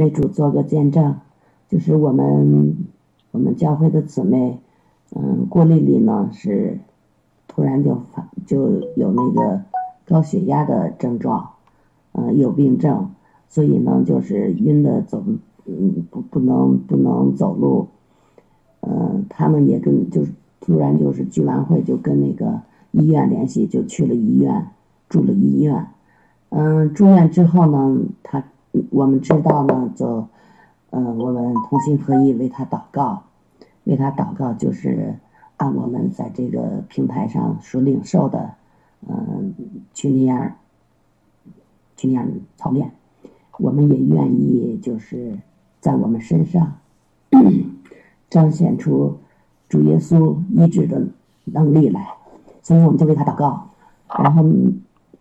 [0.00, 1.16] 为主做个见证，
[1.68, 2.74] 就是我们
[3.32, 4.58] 我们教会的姊妹，
[5.14, 6.78] 嗯，郭丽丽呢是
[7.46, 9.60] 突然就发就有那个
[10.06, 11.50] 高血压的症状，
[12.12, 13.10] 嗯，有病症，
[13.50, 15.22] 所以呢就是晕的走，
[15.66, 17.88] 嗯，不不能不能走路，
[18.80, 22.58] 嗯，他们也跟就是突然就是聚完会就跟那个
[22.92, 24.68] 医院联系，就去了医院
[25.10, 25.88] 住了医院，
[26.48, 28.42] 嗯，住院之后呢，他。
[28.90, 30.26] 我们知道呢，就，
[30.90, 33.24] 嗯，我们同心合意为他祷告，
[33.84, 35.16] 为他祷告就是
[35.56, 38.52] 按我们在这个平台上所领受的，
[39.08, 39.54] 嗯，
[39.92, 40.56] 去那样，
[41.96, 42.92] 去那样操练，
[43.58, 45.36] 我们也愿意就是
[45.80, 46.74] 在我们身上
[48.30, 49.18] 彰显出
[49.68, 51.02] 主耶稣医治的
[51.44, 52.06] 能力来，
[52.62, 53.68] 所以我们就为他祷告，
[54.16, 54.44] 然后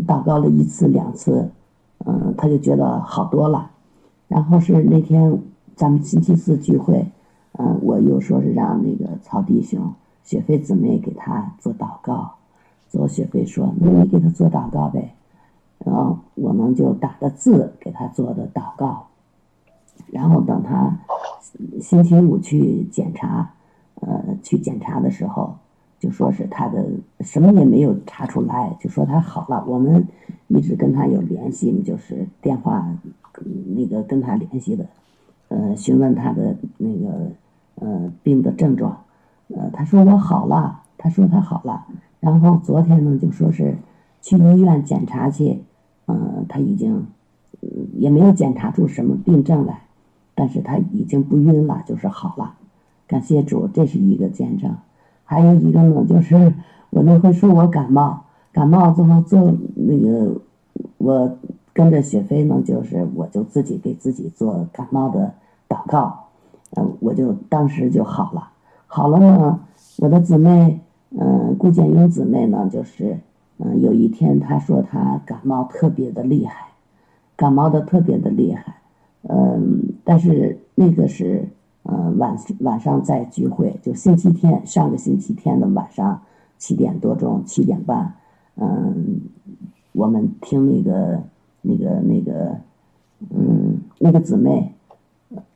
[0.05, 1.49] 祷告了一次两次。
[2.05, 3.69] 嗯，他就觉得好多了，
[4.27, 5.39] 然后是那天
[5.75, 7.05] 咱们星期四聚会，
[7.53, 12.35] 嗯，我又说是让那个曹弟兄、雪飞姊妹给他做祷告，
[12.87, 15.13] 做雪飞说，那你给他做祷告呗，
[15.79, 19.07] 然后我们就打的字给他做的祷告，
[20.07, 20.97] 然后等他
[21.81, 23.51] 星期五去检查，
[24.01, 25.55] 呃，去检查的时候。
[25.99, 26.85] 就说是他的
[27.19, 29.65] 什么也没有查出来，就说他好了。
[29.67, 30.07] 我们
[30.49, 32.85] 一直跟他有联系，就是电话
[33.75, 34.85] 那个跟他联系的，
[35.47, 37.31] 呃，询问他的那个
[37.75, 39.05] 呃病的症状，
[39.47, 41.85] 呃，他说我好了，他说他好了。
[42.19, 43.77] 然后昨天呢，就说是
[44.21, 45.61] 去医院检查去，
[46.07, 47.05] 嗯，他已经
[47.93, 49.83] 也没有检查出什么病症来，
[50.35, 52.55] 但是他已经不晕了，就是好了。
[53.07, 54.75] 感谢主，这是一个见证。
[55.23, 56.53] 还有一个呢，就是
[56.89, 58.25] 我那回说我感冒，
[58.59, 60.35] 感冒之后做那个，
[60.97, 61.37] 我
[61.71, 65.31] 跟着雪飞呢，就是我就自己给自己做感冒的
[65.69, 66.25] 祷告，
[66.75, 68.49] 嗯，我就当时就好了。
[68.85, 69.61] 好了呢，
[69.99, 70.81] 我的姊妹，
[71.17, 73.17] 嗯，顾建英姊妹呢，就是，
[73.59, 76.67] 嗯，有一天她说她感冒特别的厉害，
[77.37, 78.75] 感冒的特别的厉害，
[79.21, 81.47] 嗯，但是那个是。
[81.83, 86.21] 嗯，晚晚上在聚会，就星期天上个星期天的晚上
[86.57, 88.13] 七点多钟，七点半，
[88.59, 89.21] 嗯，
[89.93, 91.21] 我们听那个
[91.61, 92.55] 那个那个，
[93.29, 94.73] 嗯，那个姊妹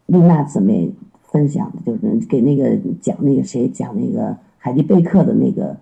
[0.06, 0.92] 丽娜姊妹
[1.24, 5.76] 分享的，就是给那个讲那个谁讲那个海蒂贝克的那个，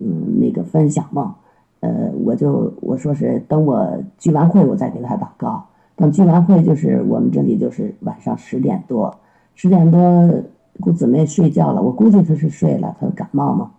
[0.00, 1.36] 嗯，那个分享嘛，
[1.80, 3.86] 呃，我就我说是等我
[4.18, 5.64] 聚完会，我再给他祷告。
[5.96, 9.14] 等聚完会，就是我们这里就是晚上十点多。
[9.54, 10.30] 十点多，
[10.80, 13.72] 姑姊妹睡觉了，我估计她是睡了，她感冒嘛，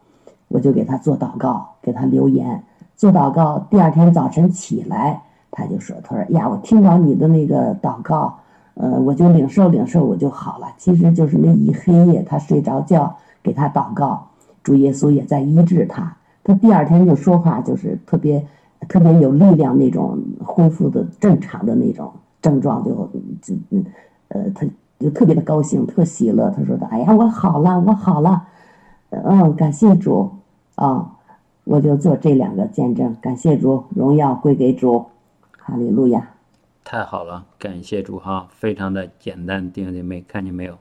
[0.47, 2.63] 我就给她做祷告，给她留言，
[3.01, 3.57] 做祷告。
[3.67, 5.19] 第二天早晨起来，
[5.49, 8.37] 他就说：“他说呀，我听到你的那个祷告，
[8.75, 10.67] 呃，我就领受领受，我就好了。
[10.77, 14.27] 其实就是那一黑夜，他睡着觉，给他祷告，
[14.61, 16.15] 主耶稣也在医治他。
[16.43, 18.45] 他第二天就说话，就是特别
[18.87, 22.91] 特别有力量那种，恢复的正常的那种症状，就
[23.41, 23.55] 就
[24.27, 24.67] 呃，他。”
[25.01, 26.51] 就特别的高兴，特喜乐。
[26.51, 28.43] 他说的：“哎呀，我好了，我好了，
[29.09, 30.29] 嗯，感谢主
[30.75, 31.13] 啊！
[31.71, 35.05] 我就做这两个见证，感谢主，荣耀归给主，
[35.57, 36.35] 哈利路亚！
[36.83, 40.77] 太好了，感谢主哈，非常的简单，弟兄姐妹看见没有？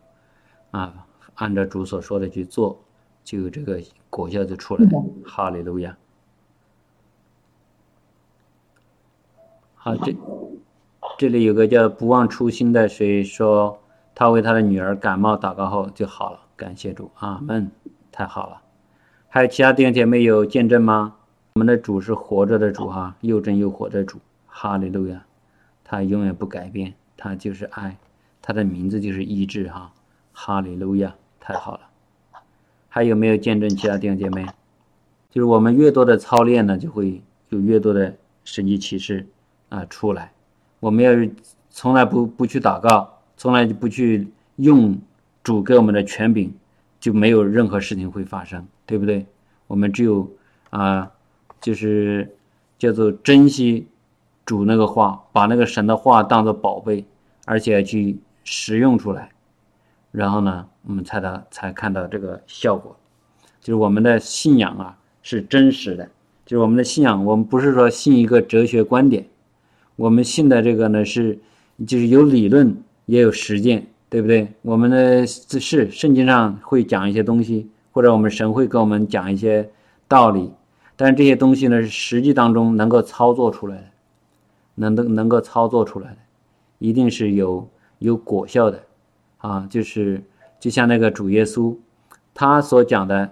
[0.72, 1.06] 啊，
[1.36, 2.76] 按照主所说的去做，
[3.22, 3.80] 就有这个
[4.10, 5.96] 果效就出来了，哈利路亚！
[9.76, 10.16] 好，这
[11.16, 13.78] 这里有个叫不忘初心的谁说？
[14.12, 17.70] 他为他的女儿感冒祷告后就好了，感谢主，阿门，
[18.10, 18.60] 太好了。
[19.32, 21.14] 还有其他弟兄姐妹有见证吗？
[21.54, 24.18] 我们的主是活着的主哈，又真又活的主，
[24.48, 25.24] 哈利路亚，
[25.84, 27.96] 他永远不改变，他就是爱，
[28.42, 29.92] 他的名字就是医治哈，
[30.32, 31.80] 哈利路亚，太好了。
[32.88, 34.44] 还有没有见证其他弟兄姐妹？
[35.30, 39.28] 就是我们越多的操练呢，就会有越多的神迹启示
[39.68, 40.32] 啊出来。
[40.80, 41.32] 我们要是
[41.70, 43.16] 从来不不去祷告。
[43.36, 44.98] 从来就不去用
[45.42, 46.52] 主给我们的权柄，
[46.98, 49.24] 就没有任何事情会发生，对不对？
[49.68, 50.28] 我们只有
[50.70, 51.12] 啊，
[51.60, 52.34] 就是
[52.76, 53.86] 叫做珍惜
[54.44, 57.04] 主那个话，把那个神的话当做宝贝，
[57.44, 59.30] 而且去使用出来，
[60.10, 62.96] 然后呢，我们才到才看到这个效果。
[63.60, 66.10] 就是我们的信仰啊是真实的，
[66.44, 69.28] 就是我们的信仰，我们不是说信一个哲学观点，
[69.94, 71.38] 我们信的这个呢是
[71.86, 72.82] 就是有理论。
[73.06, 74.46] 也有实践，对不对？
[74.62, 79.68] 我们的是圣经上会讲一些东西，或者我们神会跟我们讲一些
[80.06, 80.52] 道理，
[80.96, 83.84] 但是这些东西呢是实际当中能够操作出来的，
[84.76, 86.16] 能能能够操作出来的，
[86.78, 88.82] 一定是有有果效的，
[89.38, 90.22] 啊，就是
[90.58, 91.76] 就像那个主耶稣，
[92.34, 93.30] 他所讲的，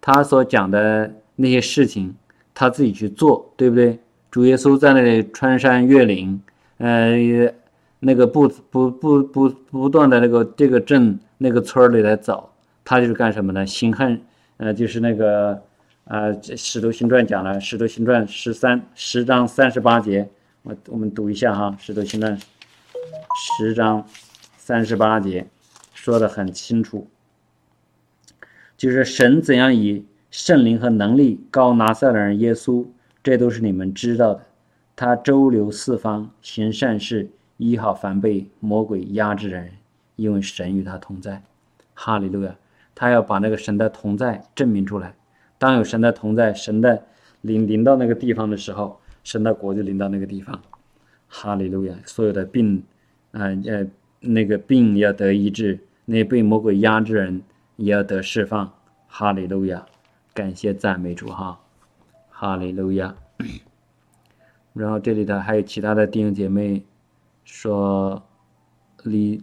[0.00, 2.14] 他所讲的那些事情，
[2.54, 3.98] 他自己去做，对不对？
[4.30, 6.40] 主耶稣在那里穿山越岭，
[6.76, 7.16] 呃，
[8.00, 12.50] 那个不不不不不断的那个这个镇那个村里来走，
[12.88, 13.66] 他就是干什么呢？
[13.66, 14.18] 行恨，
[14.56, 15.62] 呃，就是那个。
[16.04, 20.26] 啊，《使徒行传》讲了，《使徒行传》十三十章三十八节，
[20.62, 22.34] 我我们读一下哈，《使徒行传》
[23.58, 24.06] 十章
[24.56, 25.46] 三十八节
[25.92, 27.06] 说的很清楚，
[28.78, 32.86] 就是神怎样以圣灵和能力高拿撒勒人耶稣，
[33.22, 34.46] 这都是你们知道的。
[34.96, 39.72] 他周流四方，行善事，医好凡被魔鬼压制的人，
[40.16, 41.42] 因为神与他同在。
[41.92, 42.56] 哈利路亚！
[42.98, 45.14] 他要把那个神的同在证明出来。
[45.56, 47.04] 当有神的同在，神的
[47.42, 50.60] 临临到那个地方的时候，神的国就临到那个地方。
[51.28, 51.94] 哈利路亚！
[52.04, 52.82] 所有的病，
[53.30, 53.86] 啊呃，
[54.18, 57.42] 那个病要得医治，那被魔鬼压制人
[57.76, 58.72] 也要得释放。
[59.06, 59.86] 哈利路亚！
[60.34, 61.60] 感谢赞美主哈！
[62.30, 63.14] 哈利路亚！
[64.72, 66.82] 然后这里头还有其他的弟兄姐妹
[67.44, 68.24] 说，
[69.04, 69.40] 李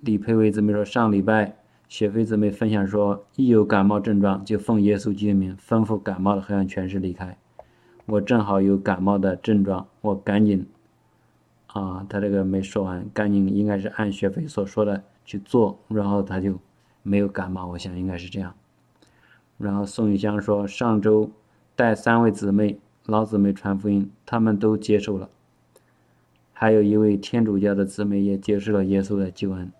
[0.00, 1.56] 李佩伟姊妹说上礼拜。
[1.92, 7.36] 雪飞姊妹分享说：“一有感冒症状，就奉耶稣基督名吩咐感冒的黑暗全势离开。
[8.06, 10.66] 我正好有感冒的症状，我赶紧……
[11.66, 16.58] 啊，他这个没说完，赶紧应该是按雪飞所说的去做，然后他就
[17.02, 17.66] 没有感冒。
[17.66, 18.54] 我想应该是这样。
[19.58, 21.30] 然后宋玉香说，上周
[21.76, 25.28] 带三位姊妹老姊妹传福音，他们都接受了，
[26.54, 29.70] 还有一位天主教的姊妹也接受了耶稣的救恩。”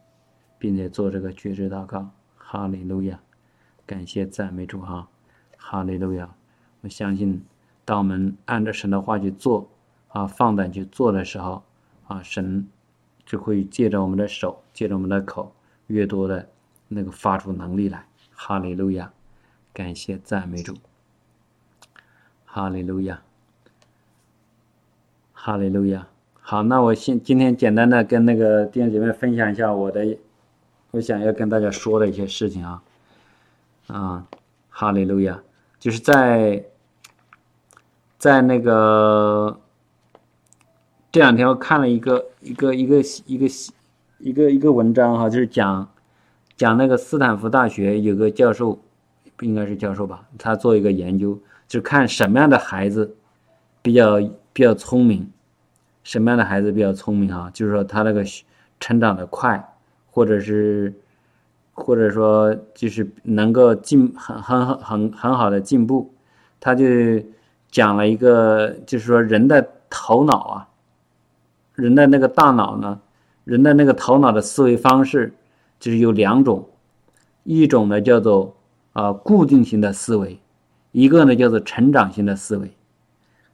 [0.62, 3.18] 并且做这个觉知祷告，哈利路亚，
[3.84, 5.08] 感谢赞美主哈，
[5.56, 6.32] 哈利路亚。
[6.82, 7.42] 我相信，
[7.84, 9.68] 当我们按照神的话去做，
[10.10, 11.64] 啊，放胆去做的时候，
[12.06, 12.68] 啊，神
[13.26, 15.52] 就会借着我们的手，借着我们的口，
[15.88, 16.48] 越多的
[16.86, 19.12] 那个发出能力来，哈利路亚，
[19.72, 20.76] 感谢赞美主，
[22.44, 23.20] 哈利路亚，
[25.32, 26.06] 哈利路亚。
[26.40, 30.16] 好，那我先今天简单的跟那个弟兄姐妹分享一下我的。
[30.92, 32.82] 我想要跟大家说的一些事情啊，
[33.86, 34.26] 啊，
[34.68, 35.42] 哈利路亚，
[35.78, 36.62] 就是在
[38.18, 39.58] 在那个
[41.10, 43.46] 这两天我看了一个一个一个一个
[44.18, 45.88] 一个一个文章哈，就是讲
[46.58, 48.78] 讲那个斯坦福大学有个教授，
[49.34, 50.28] 不应该是教授吧？
[50.38, 53.16] 他做一个研究，就看什么样的孩子
[53.80, 54.20] 比较
[54.52, 55.32] 比较聪明，
[56.04, 57.50] 什么样的孩子比较聪明啊？
[57.54, 58.22] 就是说他那个
[58.78, 59.70] 成长的快。
[60.14, 60.92] 或者是，
[61.72, 66.12] 或者说就是能够进很很很很很好的进步，
[66.60, 66.84] 他就
[67.70, 70.68] 讲了一个，就是说人的头脑啊，
[71.74, 73.00] 人的那个大脑呢，
[73.44, 75.32] 人的那个头脑的思维方式
[75.80, 76.68] 就是有两种，
[77.44, 78.54] 一种呢叫做
[78.92, 80.38] 啊固定型的思维，
[80.90, 82.70] 一个呢叫做成长型的思维，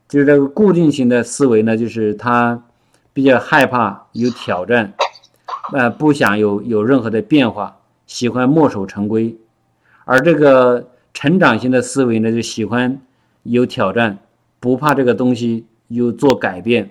[0.09, 2.65] 就是这个固定型的思维呢，就是他
[3.13, 4.93] 比较害怕有挑战。
[5.73, 9.37] 呃，不想有有任何的变化，喜欢墨守成规，
[10.05, 13.01] 而这个成长型的思维呢，就喜欢
[13.43, 14.19] 有挑战，
[14.61, 16.91] 不怕这个东西有做改变，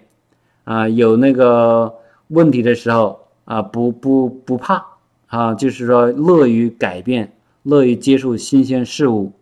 [0.63, 1.95] 啊，有那个
[2.27, 4.85] 问题的时候啊，不不不怕。
[5.27, 9.33] 啊，就是说乐于改变，乐于接受新鲜事物，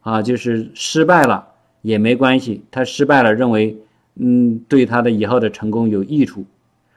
[0.00, 1.46] 啊，就是失败了
[1.80, 3.78] 也没关系，他失败了认为
[4.16, 6.44] 嗯对他的以后的成功有益处，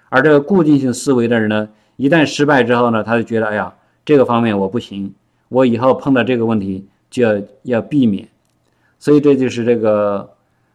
[0.09, 1.69] 而这个固定性思维的人呢。
[1.95, 5.13] 一旦失败之后呢，他就觉得哎呀，这个方面我不行，
[5.49, 8.27] 我以后碰到这个问题就要要避免。
[8.99, 10.29] 所以这就是这个，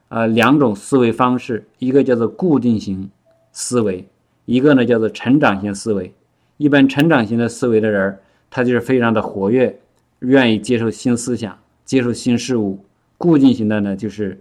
[0.09, 3.09] 呃，两种思维方式，一个叫做固定型
[3.53, 4.05] 思维，
[4.45, 6.13] 一个呢叫做成长型思维。
[6.57, 8.19] 一般成长型的思维的人，
[8.51, 9.79] 他就是非常的活跃，
[10.21, 12.79] 愿意接受新思想，接受新事物。
[13.19, 14.41] 固定型的呢，就是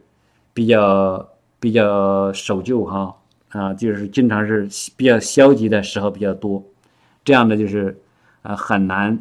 [0.53, 1.27] 比较
[1.59, 3.15] 比较守旧哈，
[3.55, 6.61] 啊，就是经常是比较消极的时候比较多。
[7.23, 7.97] 这样的就是，
[8.41, 9.17] 呃，很难，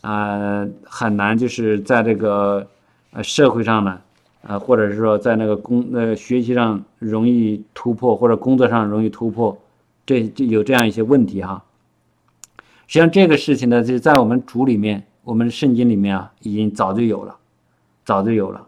[0.00, 2.66] 啊，很难，就是在这个
[3.12, 4.00] 呃社会上呢，
[4.42, 9.56] 呃，或者是说在那个工呃学习上容易突破，或者工作上容易突破，
[10.06, 11.62] 这就有这样一些问题哈。
[12.86, 17.36] 实际上这个事情呢，就在我们主里面，我们圣经里面啊，已经早就有了，
[18.04, 18.66] 早就有了。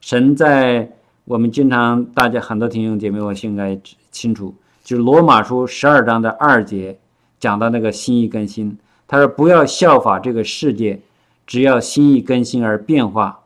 [0.00, 0.90] 神在
[1.28, 3.78] 我们经常大家很多听众姐妹，我应该
[4.10, 6.98] 清楚，就是罗马书十二章的二节。
[7.38, 11.00] 讲到那个心意更新，他说不要效法这个世界，
[11.46, 13.40] 只要心意更新而变化，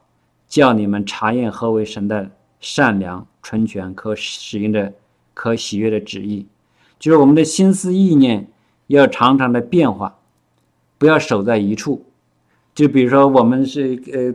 [0.47, 4.93] 叫你们查验何为神的善良、纯全、可使用的、
[5.35, 6.47] 可喜悦的旨意。
[7.01, 8.49] 就是我们的心思意念
[8.87, 10.17] 要常常的变化，
[10.99, 12.05] 不要守在一处。
[12.77, 14.33] 就比如说，我们是呃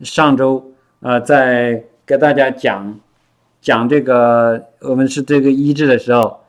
[0.00, 3.00] 上周啊，在给大家讲
[3.62, 6.40] 讲这个，我们是这个医治的时候，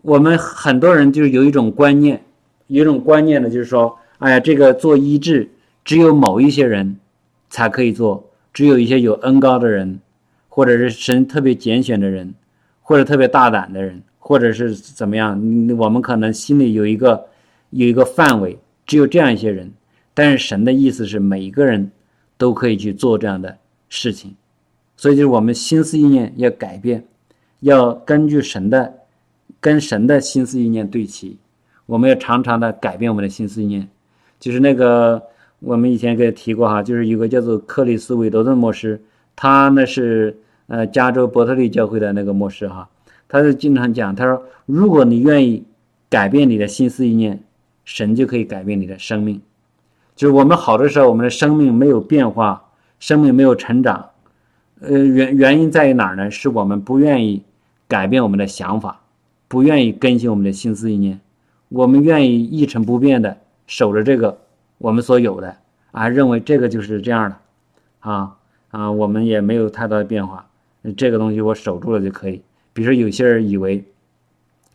[0.00, 2.24] 我们很多人就是有一种观念，
[2.68, 5.50] 有一种观念呢，就是说，哎呀，这个做医治
[5.84, 6.96] 只有某一些人
[7.50, 10.00] 才可以做，只有一些有恩高的人，
[10.48, 12.32] 或者是神特别拣选的人，
[12.80, 15.38] 或者特别大胆的人，或者是怎么样，
[15.76, 17.26] 我们可能心里有一个
[17.68, 19.70] 有一个范围，只有这样一些人。
[20.14, 21.90] 但是神的意思是每一个人
[22.38, 23.58] 都可以去做这样的
[23.90, 24.34] 事情，
[24.96, 27.04] 所以就是我们心思意念要改变，
[27.60, 28.94] 要根据神的
[29.60, 31.38] 跟神的心思意念对齐。
[31.86, 33.88] 我们要常常的改变我们的心思意念。
[34.38, 35.22] 就是那个
[35.58, 39.00] 我们以前给提过哈，就是有个叫做克里斯韦德顿牧师，
[39.36, 42.88] 他呢是呃加州伯特利教会的那个牧师哈，
[43.28, 45.64] 他就经常讲，他说如果你愿意
[46.08, 47.42] 改变你的心思意念，
[47.84, 49.40] 神就可以改变你的生命。
[50.14, 52.70] 就是我们好的时候，我们的生命没有变化，
[53.00, 54.10] 生命没有成长，
[54.82, 56.30] 呃，原原因在于哪儿呢？
[56.30, 57.42] 是我们不愿意
[57.86, 59.00] 改变我们的想法，
[59.46, 61.20] 不愿意更新我们的心思意念，
[61.68, 64.38] 我们愿意一成不变的守着这个
[64.78, 65.56] 我们所有的
[65.92, 67.36] 啊，认为这个就是这样的，
[68.00, 68.36] 啊
[68.70, 70.46] 啊，我们也没有太大的变化，
[70.96, 72.42] 这个东西我守住了就可以。
[72.72, 73.84] 比如说有些人以为，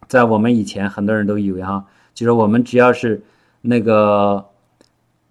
[0.07, 3.21] 在我们以前很多人都以为哈，就是我们只要是
[3.61, 4.45] 那个。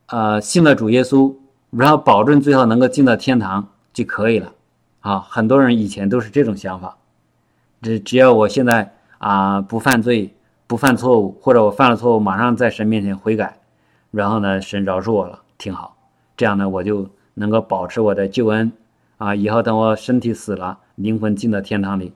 [0.09, 1.35] 呃，信了主耶稣，
[1.71, 4.53] 然后保证最后能够进到天堂就可以了，
[5.07, 6.97] 啊，很多人以前都是这种想法，
[7.81, 10.35] 只只要我现在啊不犯罪，
[10.67, 13.61] 不犯错误，或者我犯了错误，马上在神面前悔改，
[14.11, 15.97] 然后呢，神饶恕我了，挺好，
[16.37, 18.73] 这样呢，我就能够保持我的救恩，
[19.19, 22.13] 啊，以后等我身体死了，灵魂进到天堂里，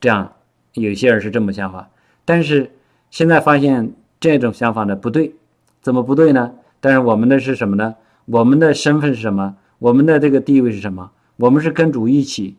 [0.00, 0.32] 这样
[0.72, 1.88] 有些人是这么想法，
[2.24, 2.72] 但是
[3.10, 5.36] 现在发现这种想法呢不对，
[5.80, 6.50] 怎么不对呢？
[6.80, 7.94] 但是我们的是什么呢？
[8.24, 9.54] 我们的身份是什么？
[9.78, 11.12] 我们的这个地位是什么？
[11.36, 12.56] 我们是跟主一起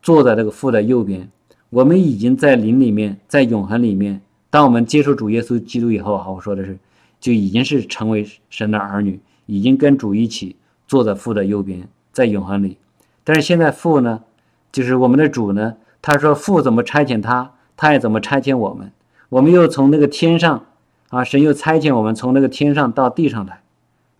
[0.00, 1.28] 坐在这个父的右边。
[1.70, 4.20] 我们已经在灵里面，在永恒里面。
[4.50, 6.78] 当我们接受主耶稣基督以后，好，我说的是，
[7.18, 12.76] 就已经是成为神的儿女，已经跟主一起坐在父的右边，在永恒里。
[13.24, 14.22] 但是现在父呢，
[14.70, 18.92] 就是我们的主呢，他说父怎么差遣他，他也怎么差遣我们。
[19.30, 20.66] 我们又从那个天上
[21.08, 23.62] 啊，神又差遣我们从那个天上到地上来。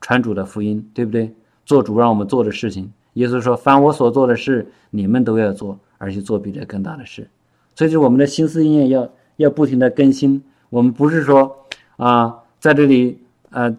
[0.00, 1.34] 传主的福音，对不对？
[1.66, 7.28] 做主让我们做的事情，耶稣说：“凡我所做的事，你们都要做，而且做比这更大的事。”
[7.74, 10.42] 所以，就我们的心思意念要要不停的更新。
[10.70, 11.66] 我们不是说
[11.96, 13.18] 啊，在这里
[13.50, 13.76] 呃，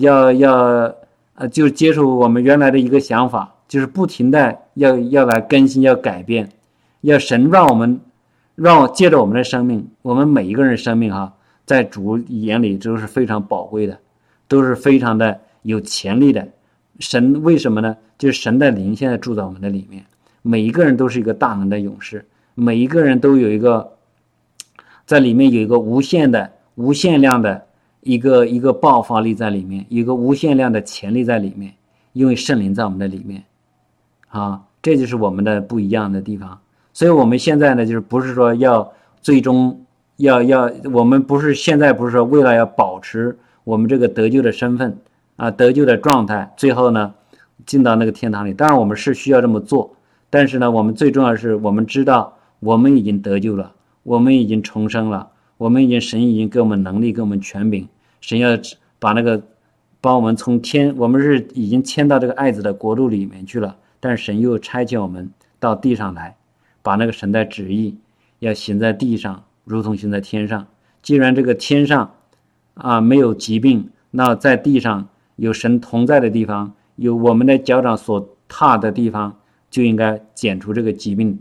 [0.00, 0.94] 要要
[1.34, 6.50] 呃，就接受我们原来的一个想法，就是不停的要要来更新，要改变，
[7.00, 8.00] 要神让我们
[8.54, 13.98] 让借着我们的生命，我们每一个人生命哈，在主眼里都是非常宝贵的，
[14.48, 15.40] 都是非常的。
[15.62, 16.46] 有潜力的
[16.98, 17.96] 神，为什么呢？
[18.18, 20.04] 就是神的灵现在住在我们的里面，
[20.42, 22.24] 每一个人都是一个大能的勇士，
[22.54, 23.92] 每一个人都有一个
[25.04, 27.66] 在里面有一个无限的、无限量的
[28.00, 31.74] 一个一个爆发力在里面，一个无限量的潜力在里面，
[32.12, 33.44] 因为圣灵在我们的里面，
[34.28, 36.58] 啊，这就是我们的不一样的地方。
[36.92, 39.84] 所以我们现在呢，就是不是说要最终
[40.16, 44.96] 要要，我们不是现在不是说为了要保持我们这个得救的身份。
[45.36, 47.14] 啊，得救的状态，最后呢，
[47.66, 48.54] 进到那个天堂里。
[48.54, 49.94] 当然，我们是需要这么做，
[50.30, 57.86] 但是呢，我们最重要的是我们知道，我们已经得救了，我们已经重生了，我们已经神已经给我们能力，给我们权柄，
[58.22, 58.58] 神要
[58.98, 59.42] 把那个
[60.00, 66.36] 把我们从天，我们是已经迁到这个爱子的国度里面去了，但是神又差遣我们到地上来，
[66.82, 67.98] 把那个神的旨意
[68.38, 70.66] 要行在地上，如同行在天上。
[71.02, 72.14] 既然这个天上
[72.72, 75.08] 啊没有疾病，那在地上。
[75.36, 79.36] 有神同在的地方，有我们的脚掌所踏的地方，
[79.70, 81.38] 就应该剪除这个疾病，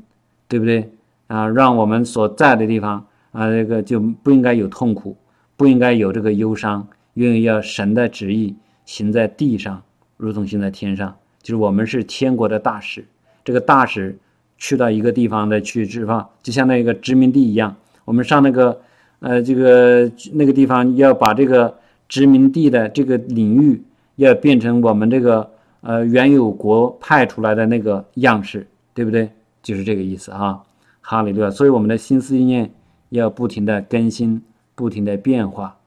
[0.50, 0.92] 对不对
[1.28, 1.48] 啊？
[1.48, 5.16] 让我们所在的地方啊，这个就不应该有痛苦，
[5.56, 9.82] 不应该有这个忧伤，因为要神的旨意行在地上，
[10.18, 11.16] 如同行在天上。
[11.42, 13.06] 就是我们是天国的大使，
[13.46, 14.18] 这个大使
[14.58, 17.74] 去到一个地方的去释放，就像那个殖民地一样。
[18.04, 18.82] 我们上那个
[19.20, 21.74] 呃这个那个地方要把这个。
[22.08, 23.84] 殖民地的这个领域
[24.16, 29.30] 要变成我们这个呃原有国派出来的那个样式，对不对？
[29.62, 30.62] 就是这个意思啊，
[31.02, 31.50] 哈利路亚。
[31.50, 32.72] 所以我们的心思意念
[33.10, 34.44] 要不停的更新，
[34.76, 35.78] 不停的变化，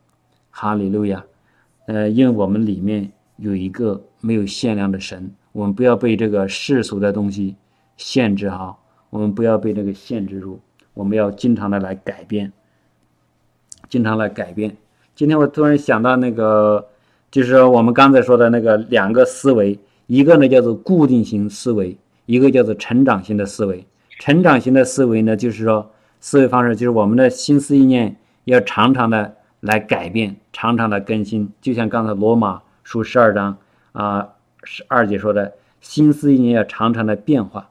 [0.50, 1.25] 哈利路亚。
[1.87, 7.54] 呃，因为我们里面有一个没有限量的神，我们不要被这个世俗的东西
[7.96, 8.76] 限制哈，
[9.10, 10.58] 我们不要被这个限制住，
[10.92, 12.52] 我们要经常的来改变，
[13.88, 14.76] 经常来改变。
[15.18, 16.87] 今天我突然想到那个，
[17.28, 23.84] 就是我们刚才说的那个两个思维，一个呢叫做固定型思维，一个叫做成长型的思维。
[24.20, 31.52] 成长型的思维呢，就是说思维方式就是我们的心思意念要常常的来改变，常常的更新。
[31.60, 33.58] 就像刚才罗马书十二章
[33.90, 34.25] 啊
[34.62, 37.68] 十二节说的，心思意念要常常的变化。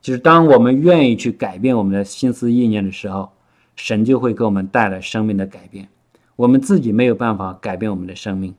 [0.00, 3.32] 就是当我们愿意去改变我们的心思意念的时候，
[3.74, 5.88] 神就会给我们带来生命的改变。
[6.36, 8.54] 我们自己没有办法改变我们的生命，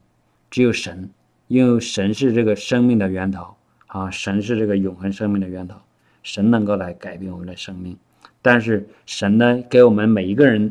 [0.50, 1.10] 只有神，
[1.48, 3.56] 因为神是这个生命的源头
[3.88, 5.76] 啊，神是这个永恒生命的源头，
[6.24, 7.98] 神能够来改变我们的生命。
[8.42, 10.70] 但是神呢，给我们每一个人，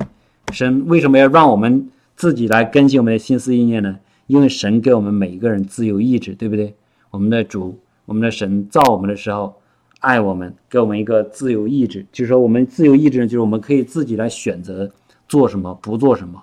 [0.53, 3.99] 神为什么要让我们自己来更新我们的心思意念呢？
[4.27, 6.75] 因为神给我们每一个人自由意志，对不对？
[7.11, 9.61] 我们的主，我们的神造我们的时候。
[10.01, 14.93] 爱我们，给我们一个自由意志，就是说，我们自由意志呢，就是我们可以自己来选择
[15.27, 16.43] 做什么，不做什么。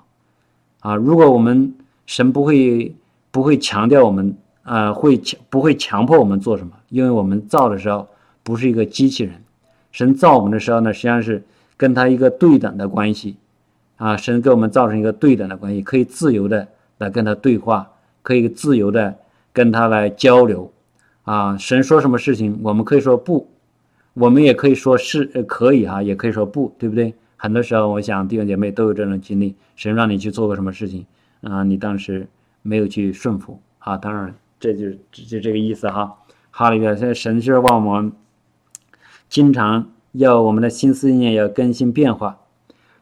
[0.82, 1.74] 啊，如果我们
[2.06, 2.94] 神不会
[3.32, 6.74] 不会强调我们，呃，会强不会强迫我们做什么？
[6.90, 8.08] 因为我们造的时候
[8.44, 9.42] 不是一个机器人，
[9.92, 11.44] 神造我们的时候呢，实际上是
[11.78, 13.38] 跟他一个对等的关系。
[13.98, 17.88] 啊，神给我们造成一个对等的关系，可以自由的来跟他对话，
[18.24, 19.16] 可以自由的
[19.54, 20.72] 跟他来交流。
[21.24, 23.48] 啊，神说什么事情，我们可以说不，
[24.16, 27.14] 我们也可以说是呃可以哈，也可以说不对不对？
[27.44, 31.08] 很多时候，我想弟兄姐妹都有这种经历，神让你去做个什么事情
[31.42, 32.28] 啊，你当时
[32.62, 36.18] 没有去顺服啊，当然这就是就这个意思哈。
[36.52, 36.96] 哈利路亚！
[36.96, 38.12] 现在神是让我们
[39.28, 42.38] 经常要我们的心思意念要更新变化，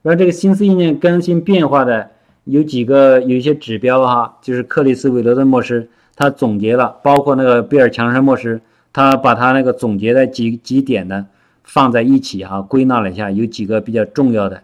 [0.04, 2.12] 然后这个心思意念更新变化的
[2.46, 5.90] 有几个有一些指标哈，就是克里斯韦罗的牧师。
[6.16, 8.62] 他总结了，包括那个比尔强生牧师，
[8.94, 11.28] 他把他那个总结的几几点呢
[11.72, 14.64] 放在一起哈，归纳了一下，有几个比较重要的。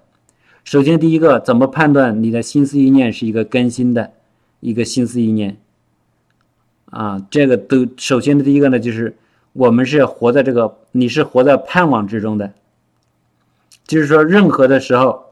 [0.64, 4.12] 首先，第一个，怎么判断你的心思意念是一个更新的
[4.60, 5.58] 一个心思意念？
[6.90, 9.16] 啊，这个都首先的第一个呢，就是
[9.54, 12.54] 我们是活在这个，你是活在盼望之中的，
[13.86, 15.26] 就是说，任何的时候，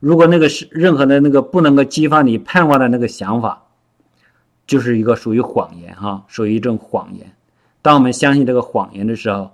[0.00, 3.62] 如果那个是任何的那个不能够激发你盼望的那个想法。
[4.64, 7.32] 就是一个属于谎言哈，属于一种谎言。
[7.82, 9.50] 当我们相信这个谎言的时候，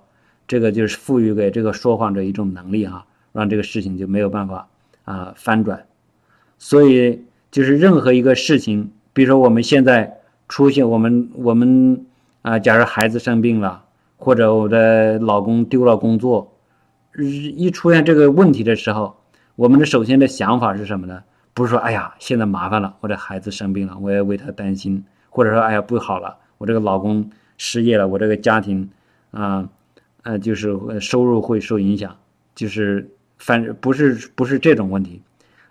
[0.49, 4.67] 这个就是赋予给这个说谎者一种能力哈，让这个事情就没有办法
[5.05, 5.85] 啊翻转。
[6.57, 12.05] 所以就是任何一个事情，比如说我们现在出现我们我们
[12.41, 13.83] 啊，假如孩子生病了，
[14.17, 16.51] 或者我的老公丢了工作，
[17.15, 19.15] 一出现这个问题的时候，
[19.55, 21.23] 我们的首先的想法是什么呢？
[21.53, 28.89] 不是说，哎呀，现在麻烦了，我的孩子生病了，我要为他担心；或者说，哎呀，不好了，我这个老公失业了，我这个家庭，
[29.31, 29.67] 啊，
[30.23, 32.15] 呃就是收入会受影响，
[32.55, 35.21] 就是反不是不是这种问题，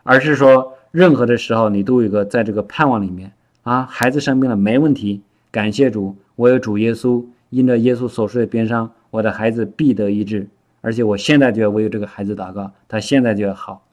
[0.03, 3.33] 而是说，任何的时候你都有一个在这个盼望里面
[3.63, 10.49] 啊，孩子生病了没问题，感谢主，我有主耶稣，因着耶稣所说的边上，我的孩子必得医治，
[10.81, 13.85] 而且我现在就要为这个孩子祷告，他现在就要好。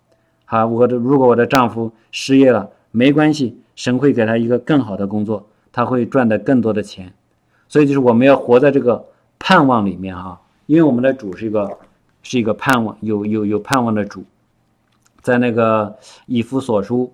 [0.46, 7.12] 好，我的如果我的丈夫失业了，没关系，神会给他一个更好的工作，他会赚得更多的钱，
[7.68, 9.06] 所以就是我们要活在这个
[9.40, 11.78] 盼望里面哈，因为我们的主是一个
[12.24, 14.24] 是一个盼望，有有有盼望的主，
[15.22, 17.14] 在那个以弗所书，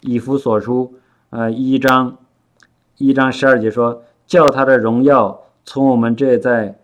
[0.00, 0.94] 以弗所书
[1.30, 2.16] 呃一章
[2.96, 6.78] 一章十二节说，叫他的荣耀从我们这在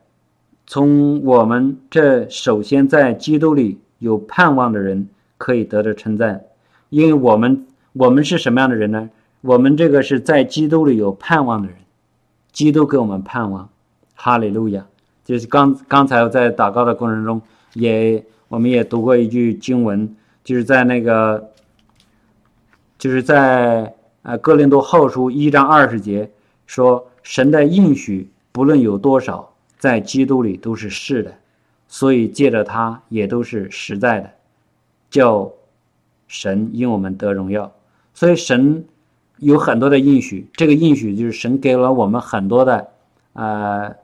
[0.66, 5.09] 从我们这首先在基督里有盼望的人。
[5.38, 6.47] 可以得到称赞，
[6.88, 9.11] 因为我们我们是什么样的人呢？
[9.42, 11.77] 我们这个是在基督里有盼望的人，
[12.53, 13.69] 基督给我们盼望，
[14.14, 14.87] 哈利路亚！
[15.27, 17.43] 就是刚刚才在祷告的过程中，
[17.75, 21.51] 也我们也读过一句经文，就是在那个，
[22.97, 26.31] 就是在呃哥林多后书一章二十节
[26.65, 31.35] 说，神的应许不论有多少，在基督里都是是的，
[31.89, 34.31] 所以借着他也都是实在的。
[35.11, 35.51] 叫
[36.29, 37.73] 神因我们得荣耀，
[38.15, 38.85] 所以神
[39.39, 42.89] 有很多的应许，这个应许就是神给了我们很多的
[43.33, 43.95] 呃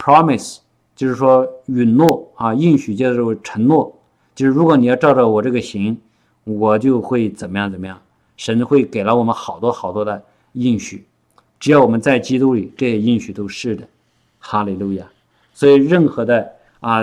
[0.00, 0.58] promise，
[0.96, 3.94] 就是说允诺啊，应许就是承诺，
[4.34, 5.96] 就是如果你要照着我这个行，
[6.44, 8.00] 我就会怎么样怎么样。
[8.36, 10.22] 神会给了我们好多好多的
[10.54, 11.04] 应许，
[11.58, 13.86] 只要我们在基督里，这些应许都是的。
[14.38, 15.06] 哈利路亚。
[15.52, 17.02] 所以任何的啊，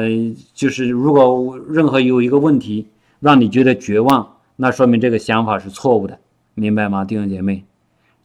[0.54, 2.88] 就是如果任何有一个问题。
[3.20, 6.20] 让你觉得绝望，那说明这个想法是错误的，
[6.54, 7.64] 明白吗，弟兄姐妹？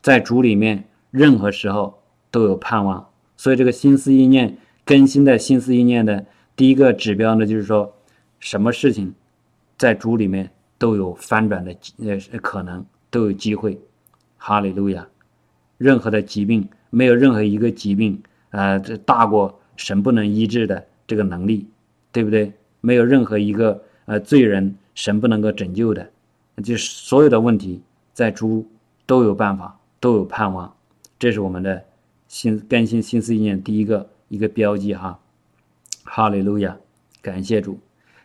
[0.02, 1.98] 在主里面，任何时候
[2.30, 3.06] 都有盼望。
[3.36, 7.94] 所以，这个心思意念更新的心思意念的第一个指标呢，就是说，
[8.38, 9.14] 什么事情
[9.76, 13.78] 在主里面都有翻转的呃可能都有机会。
[14.36, 15.06] 哈利路亚！
[15.78, 21.66] 任何的疾病，没有任何一个疾病，呃，这大过神不能医治的这个能力，
[22.10, 22.52] 对不对？
[22.80, 26.10] 没有任何一个呃罪人，神不能够拯救的，
[26.64, 27.80] 就是所有的问题，
[28.12, 28.68] 在主
[29.06, 30.72] 都有办法，都有盼望。
[31.18, 31.84] 这是我们的
[32.32, 35.20] 新更新新思意念第一个一个标记哈。
[36.02, 36.78] 哈利路亚，
[37.20, 37.78] 感谢主。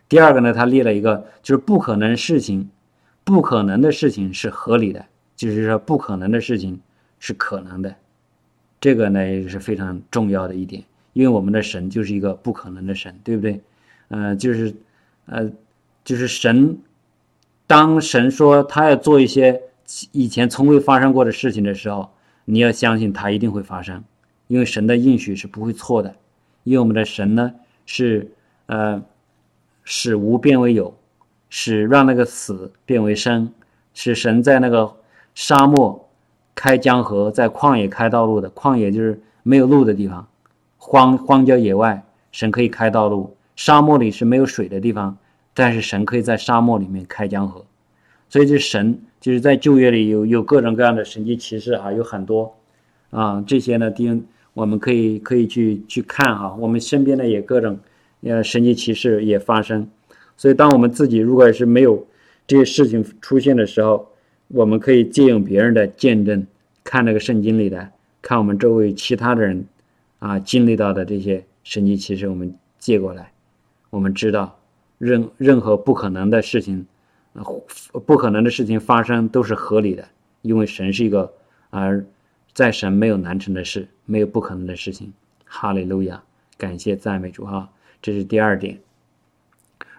[0.08, 2.70] 第二个呢，他列了一个，就是不可能事情，
[3.22, 5.04] 不可能的事情是合理的。
[5.36, 6.80] 就是说，不可能的事情
[7.18, 7.94] 是可能的，
[8.80, 13.60] 这个呢也是非常重要的一点，因为我们的神就是一个不可能的神，对不对？
[14.08, 14.74] 呃，就是，
[15.26, 15.52] 呃，
[16.02, 16.78] 就是神，
[17.66, 19.60] 当神说他要做一些
[20.12, 22.10] 以前从未发生过的事情的时候，
[22.50, 24.02] 你要相信它一定会发生，
[24.46, 26.16] 因为神的应许是不会错的，
[26.64, 27.52] 因为我们的神呢
[27.84, 28.32] 是
[28.66, 29.02] 呃
[29.84, 30.96] 使无变为有，
[31.50, 33.52] 使让那个死变为生，
[33.92, 34.96] 使神在那个。
[35.34, 36.08] 沙漠
[36.52, 40.26] 开江河，在旷野开道路的旷野就是没有路的地方，
[40.76, 43.36] 荒荒郊野外，神可以开道路。
[43.54, 45.16] 沙漠里是没有水的地方，
[45.54, 47.64] 但是神可以在沙漠里面开江河。
[48.28, 52.56] 所以这神就是在旧约里有有各种各样的神迹奇事哈，有很多
[53.10, 57.78] 啊，这些呢，丁我们可以可以去去看哈，我们身边的也各种
[58.22, 59.88] 呃神迹奇事也发生。
[60.36, 62.06] 所以当我们自己如果是没有
[62.46, 64.08] 这些事情出现的时候，
[64.48, 66.46] 我们可以借用别人的见证，
[66.84, 67.90] 看那个圣经里的，
[68.22, 69.66] 看我们周围其他的人，
[70.20, 73.32] 啊，经历到的这些神迹奇事，我们借过来，
[73.90, 74.58] 我们知道，
[74.96, 76.86] 任任何不可能的事情，
[78.06, 80.08] 不可能的事情发生都是合理的，
[80.42, 81.32] 因为神是一个，
[81.70, 82.04] 而
[82.52, 85.12] 在神没有难成的事，没有不可能的事情。
[85.44, 86.22] 哈利路亚，
[86.56, 87.70] 感谢赞美主哈，
[88.02, 88.78] 这是第二点。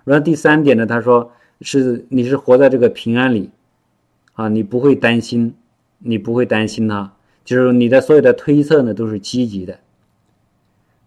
[0.04, 3.50] 然后第三点呢，他说是你是活在这个平安里。
[4.34, 5.54] 啊，你不会担心，
[5.98, 7.12] 你不会担心他，
[7.44, 9.78] 就是你的所有的推测呢都是积极的，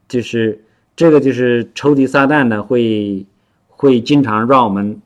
[0.06, 0.62] 就是
[0.94, 3.24] 这个就是仇敌撒旦呢会
[3.68, 5.00] 会经常让我们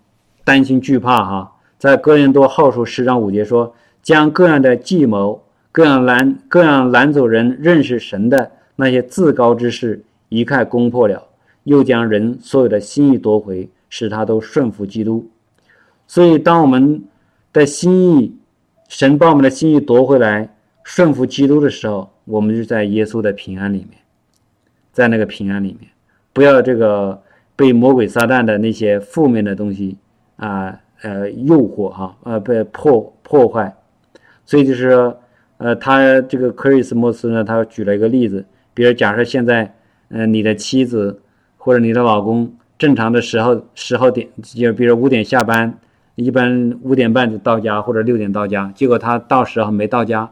[0.47, 1.53] 担心惧怕哈。
[1.77, 11.27] 在哥林多后书十章五节说，将各样的计谋、各样拦、各样拦走人认识神的那些自高之事一概攻破了，
[11.65, 15.29] 又将人所有的心意夺回，使他都顺服基督。
[16.07, 17.03] 所以当我们
[17.53, 18.37] 的心意，
[18.89, 20.55] 神把我们的心意夺回来，
[20.85, 23.99] 顺服基督的时候，我们就在耶稣的平安里面，
[24.93, 25.91] 在那个平安里面，
[26.33, 27.21] 不要这个
[27.57, 29.97] 被魔鬼撒旦的那些负面的东西
[30.37, 33.75] 啊呃诱惑哈呃被破破坏，
[34.45, 35.19] 所以就是说
[35.59, 38.45] 呃他这个克里斯莫斯呢，他举了一个例子，
[38.75, 39.75] 比如假设现在
[40.09, 41.21] 嗯你的妻子
[41.57, 45.79] 或者你的老公正常的时候时候点就比如五点下班。
[46.19, 50.31] 一般五点半就到家，或者六点到家，结果他到时候没到家。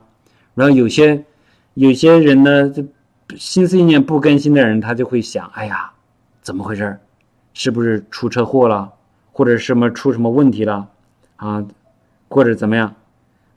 [0.55, 1.23] 然后有些
[1.75, 2.83] 有些人呢，就
[3.37, 5.93] 心思意念不更新的人，他就会想：哎呀，
[6.41, 7.01] 怎么回事儿？
[7.53, 8.91] 是不是出车祸了，
[9.35, 10.89] 或者什么出什么问题了
[11.37, 11.67] 啊？
[12.29, 12.95] 或者怎么样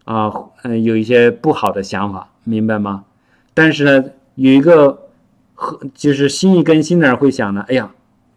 [0.04, 0.30] 啊？
[0.64, 3.06] 嗯，有一些不好的想法，明白吗？
[3.54, 5.08] 但是呢，有一个
[5.56, 7.90] 和就是心意更新的人会想呢：哎呀，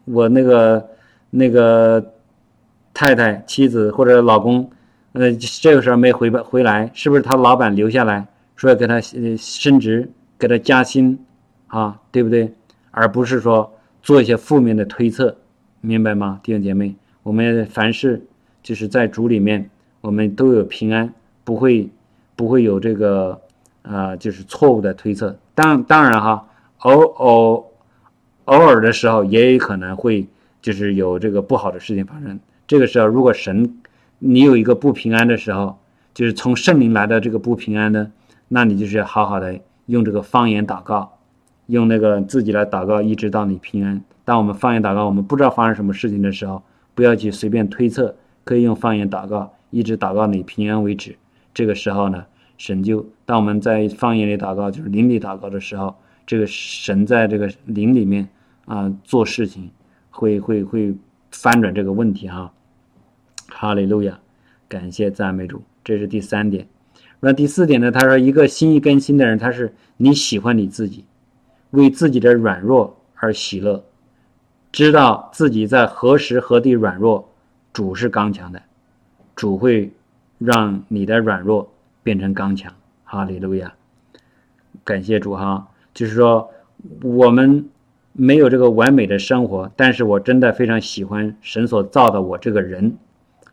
[0.05, 0.88] 我那个
[1.31, 2.12] 那个。
[2.92, 4.68] 太太、妻子或者老公，
[5.12, 8.26] 呃，这个时候没回不回来，是不是他老板留下来
[8.57, 11.24] 说要给他升职、给他加薪
[11.68, 11.98] 啊？
[12.11, 12.53] 对不对？
[12.90, 13.72] 而不是说
[14.03, 15.37] 做一些负面的推测，
[15.81, 16.96] 明白吗，弟兄姐妹？
[17.22, 18.26] 我们凡事
[18.62, 21.12] 就是在主里面，我们都有平安，
[21.44, 21.88] 不会
[22.37, 23.40] 不会有这个
[23.83, 25.38] 啊，就是错误的推测。
[25.54, 26.46] 当当然哈，
[26.78, 27.72] 偶偶
[28.46, 30.26] 偶尔的时候也有可能会
[30.62, 32.40] 就是有这个不好的事情发生。
[32.66, 33.78] 这个时候，如果神
[34.18, 35.78] 你有一个不平安的时候，
[36.14, 38.11] 就是从圣灵来的这个不平安呢，
[38.48, 41.18] 那你就是要好好的用这个方言祷告，
[41.66, 44.02] 用那个自己来祷告，一直到你平安。
[44.24, 46.62] 当我们方言祷告，我们不知道发生什么事情的时候，
[47.01, 51.17] 不要去随便推测，可以用方言祷告，一直祷告你平安为止。
[51.55, 52.27] 这个时候呢，
[52.59, 58.29] 神就当我们在方言里祷告，就是灵里祷告的时候，这个神在这个灵里面
[58.67, 59.71] 啊做事情，
[60.11, 60.95] 会会会
[61.31, 62.53] 翻转这个问题哈。
[63.49, 64.21] 哈利路亚，
[64.69, 66.69] 感谢赞美主，这是第三点。
[67.21, 67.91] 那第四点呢？
[67.91, 71.07] 他说，一个心意更新的人，他是你喜欢你自己，
[71.71, 73.83] 为自己的软弱而喜乐，
[74.72, 77.28] 知道自己在何时何地软弱，
[77.72, 78.62] 主是刚强的，
[79.35, 79.90] 主会
[80.38, 82.72] 让你的软弱变成刚强。
[83.02, 83.74] 哈利路亚，
[84.85, 85.66] 感谢主哈。
[85.92, 86.48] 就是说，
[87.02, 87.68] 我们
[88.12, 92.96] 没有这个完美的生活，但是我真的非常喜欢神所造的我这个人。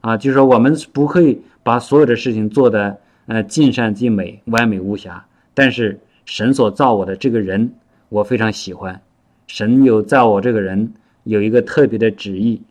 [0.01, 5.25] 啊，就是说我们不会把所有的事情做的呃尽善尽美、完美无瑕。
[5.55, 7.73] 但是神所造我的这个人，
[8.09, 9.01] 我非常喜欢。
[9.47, 10.93] 神有造我这个人
[11.27, 12.61] 有一个特别的旨意，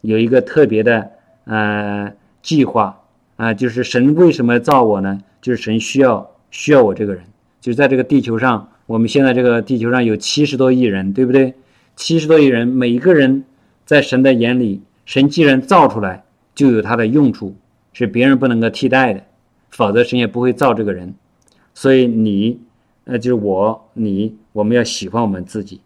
[0.00, 1.10] 有一个特别的
[1.44, 3.02] 呃计划
[3.34, 5.20] 啊，就是神为什么造我呢？
[5.42, 7.24] 就是神需要需要我这个人，
[7.60, 11.54] 就在这个地球上，我们现在这个地球上有七十多亿人，对不对？
[11.96, 13.44] 七十多亿人，每一个人
[13.84, 17.56] 在神的眼里，神既然造出来，就有他的用处，
[17.92, 19.24] 是别人不能够替代的，
[19.70, 21.14] 否则神也不会造这个人。
[21.74, 22.60] 所以你，
[23.04, 25.80] 呃，就是我，你，我们要喜欢我们自己，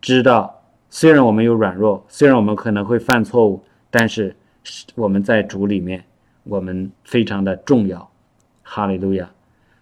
[0.00, 0.61] 知道
[0.94, 4.36] 虽然我们有软弱，虽然我们可能会犯错误，但是
[4.94, 6.04] 我们在主里面，
[6.44, 8.10] 我们非常的重要。
[8.62, 9.30] 哈利路亚，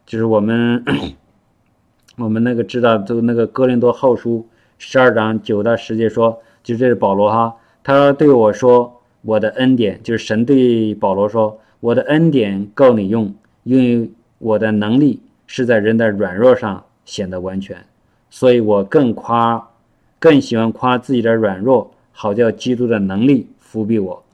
[0.07, 0.85] 就是我们，
[2.17, 4.47] 我们那个知道，就那个哥林多后书
[4.79, 17.85] 十二章九到十节说，就这是保罗哈，他对我说，我的恩典就是神对保罗说，我的恩典够你用，因为我的能力是在人的软弱上显得完全，
[18.31, 19.70] 所以我更夸，
[20.21, 24.25] 更喜欢夸自己的软弱，好叫基督的能力伏庇我，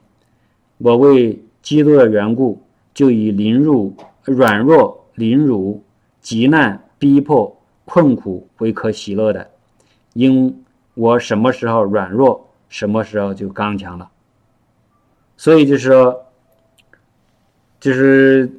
[0.77, 2.61] 我为基督的缘故，
[2.93, 3.95] 就以凌辱。
[4.29, 5.81] 软弱、凌辱、
[6.19, 9.49] 极难、逼迫、困苦为可喜乐的，
[10.11, 14.09] 因我什么时候软弱，什么时候就刚强了。
[15.37, 16.25] 所以就是说，
[17.79, 18.51] 就是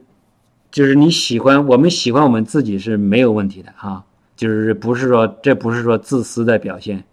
[0.70, 7.04] 就是你喜欢，我们喜欢我们自己是没有问题的哈，就是不是说这不是说自私的表现，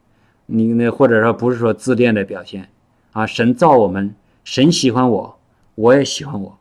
[0.46, 2.70] 你那或者说不是说自恋的表现
[3.12, 3.26] 啊。
[3.26, 5.40] 神造我们，神喜欢我，
[5.76, 6.58] 我也喜欢我。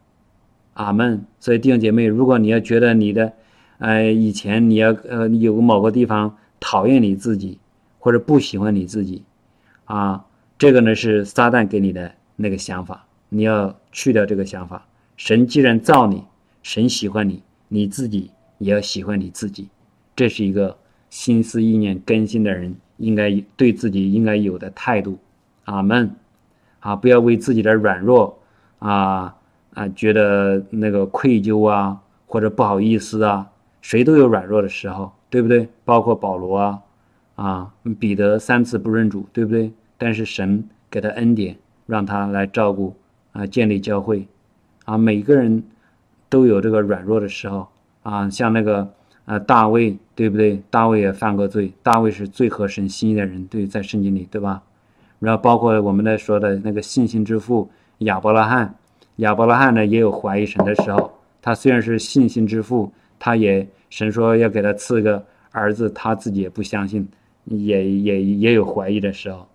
[0.75, 1.25] 阿门。
[1.39, 3.33] 所以弟兄姐妹，如果你要觉得你的，
[3.79, 7.59] 呃，以前你要呃有个某个地方讨厌你自己，
[7.99, 9.23] 或者不喜欢你自己，
[9.85, 10.25] 啊，
[10.59, 14.87] 这个呢是撒旦给你的那个想法，你要去掉这个想法。
[15.17, 16.25] 神既然造你，
[16.63, 19.69] 神喜欢你，你自己也要喜欢你自己，
[20.17, 20.77] 这是一个
[21.11, 25.19] 心思意念更新的人应该对自己应该有的态度。
[25.65, 26.15] 阿门。
[26.81, 28.39] 啊，不要为自己的软弱
[28.79, 29.37] 啊。
[29.75, 33.51] 啊，觉得那个愧疚啊，或者不好意思啊，
[33.83, 35.69] 谁都有软弱的时候，对不对？
[35.85, 36.83] 包括保罗啊，
[37.35, 39.73] 啊，彼得三次不认主，对不对？
[39.99, 42.95] 但是神给他恩典，让他来照顾
[43.33, 44.29] 啊，建立教会，
[44.85, 45.65] 啊，每个人
[46.29, 47.67] 都有这个软弱的时候
[48.05, 48.95] 啊，像那个
[49.27, 50.63] 呃大卫，对不对？
[50.71, 54.63] 大卫也犯过罪，大卫是最合神心意的人，对，在圣经里，对吧？
[55.19, 58.75] 然后包括我们在说的那个信心之父亚伯拉罕。
[59.17, 67.09] 亚伯拉罕呢也有怀疑神的时候，他虽然是信心之父，他也神说要给他赐个儿子，他自己也不相信，
[67.45, 69.47] 也也也有怀疑的时候，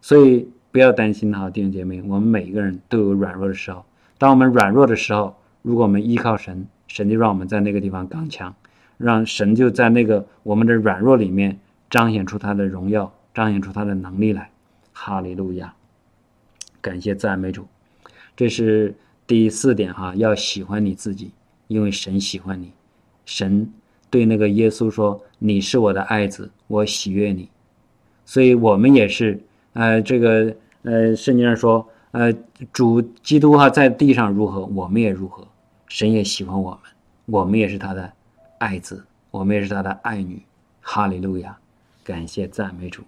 [0.00, 3.84] 所以不要担心哈，弟兄姐妹，我们每一个人都有软弱的时候。
[4.18, 8.52] 当我们软弱的时候，如果我们依靠神，神就让我们在那个地方刚强，
[9.02, 11.58] 让神就在那个我们的软弱里面
[11.90, 14.50] 彰显出他的荣耀，彰显出他的能力来。
[14.92, 15.74] 哈利路亚，
[16.80, 17.66] 感谢赞美主。
[18.36, 18.94] 这是
[19.26, 21.32] 第四点哈，要喜欢你自己，
[21.66, 22.70] 因为神喜欢你。
[23.24, 23.72] 神
[24.10, 27.48] 对那个耶稣说：“你是我的爱子，我喜悦你。”
[28.24, 29.40] 所以，我们也是，
[29.72, 32.32] 呃，这个，呃，圣经上说，呃，
[32.72, 35.48] 主基督哈在地上如何，我们也如何。
[35.88, 36.80] 神也喜欢我们，
[37.26, 38.12] 我们也是他的
[38.62, 40.42] 爱子，我们也是他的爱女。
[40.80, 41.58] 哈利路亚，
[42.04, 43.02] 感谢赞美主，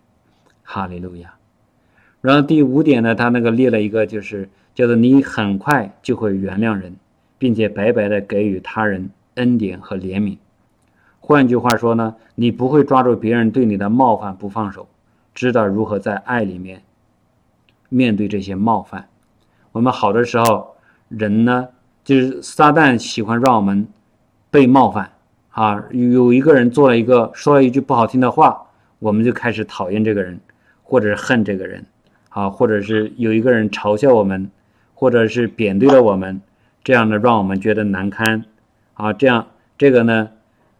[0.65, 1.35] 哈利路亚。
[2.21, 4.49] 然后第五点呢，他那个列了一个就是。
[4.75, 6.97] 叫做你很快就会原谅人，
[7.39, 10.39] 并且白白的给予他人恩典和怜悯。
[11.21, 14.89] 换句话说呢，你不会抓住别人对你的冒犯不放手，
[15.33, 16.83] 知道如何在爱里面
[17.89, 19.09] 面对这些冒犯。
[19.71, 20.75] 我们好的时候，
[21.07, 21.69] 人呢
[22.03, 23.87] 就是撒旦喜欢让我们
[24.51, 25.13] 被冒犯
[25.55, 25.83] 啊。
[25.91, 28.61] 有一个人做了一个说了一句不好听的话，
[28.99, 30.39] 我们就开始讨厌这个人，
[30.85, 31.85] 或者是恨这个人
[32.29, 34.51] 啊，或者是有一个人嘲笑我们。
[34.97, 36.41] 或者是贬低了我们，
[36.85, 38.45] 这样的，让我们觉得难堪，
[38.95, 39.45] 啊，这样
[39.77, 40.31] 这个呢，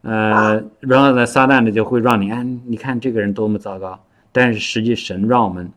[0.03, 3.99] 呃，然后呢，撒旦呢就会让你，哎，你看这个人多么糟糕。
[4.31, 5.69] 但是实际神让我们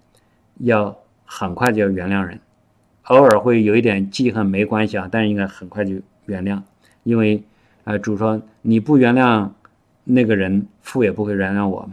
[0.60, 2.40] 要很快就要原谅人，
[3.06, 5.96] 偶尔会有一点记恨没关系啊，但是应该很快就
[6.28, 6.62] 原谅，
[7.04, 7.44] 因为，
[7.88, 9.50] 呃，主说你不原谅
[10.04, 11.92] 那个人，父也不会原谅我们。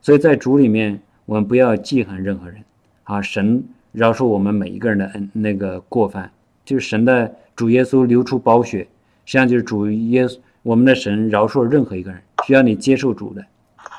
[0.00, 2.64] 所以在主里面，我们不要记恨任何人，
[3.04, 3.62] 啊，神。
[3.92, 6.28] 饶恕我们每一个人的恩，那个过犯，
[6.64, 8.80] 就是神的主耶稣流出宝血，
[9.24, 13.44] 实际上就是主耶稣，我们的神饶恕任何一个人，只要你接受主的，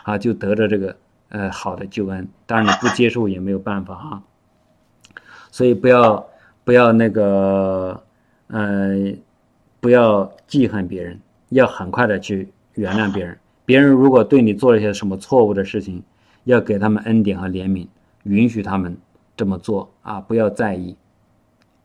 [0.04, 0.98] 啊，就得着这个
[1.30, 2.28] 呃好的救恩。
[2.46, 4.22] 当然你不接受也没有办法啊。
[5.50, 6.28] 所以不要
[6.66, 8.04] 不要那个，
[8.48, 9.14] 呃，
[9.80, 11.18] 不要记恨别人，
[11.56, 13.38] 要很快的去原谅别人。
[13.64, 16.04] 别人如果对你做了一些什么错误的事情，
[16.44, 17.88] 要给他们恩典和怜悯，
[18.24, 18.96] 允许他们
[19.38, 20.96] 这么做啊，不要在意。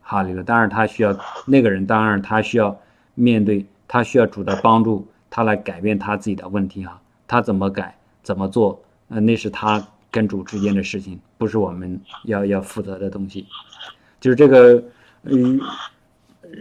[0.01, 2.77] 哈利路，当然他需要那个人，当然他需要
[3.15, 7.01] 面对，他需要主的帮助，他来改变他自己的问题啊。
[7.25, 9.81] 他怎么改，怎么做，呃，那是他
[10.11, 13.47] 跟主之间的事情，不是我们要要负责的东西。
[14.19, 14.83] 就是这个，
[15.23, 15.59] 嗯，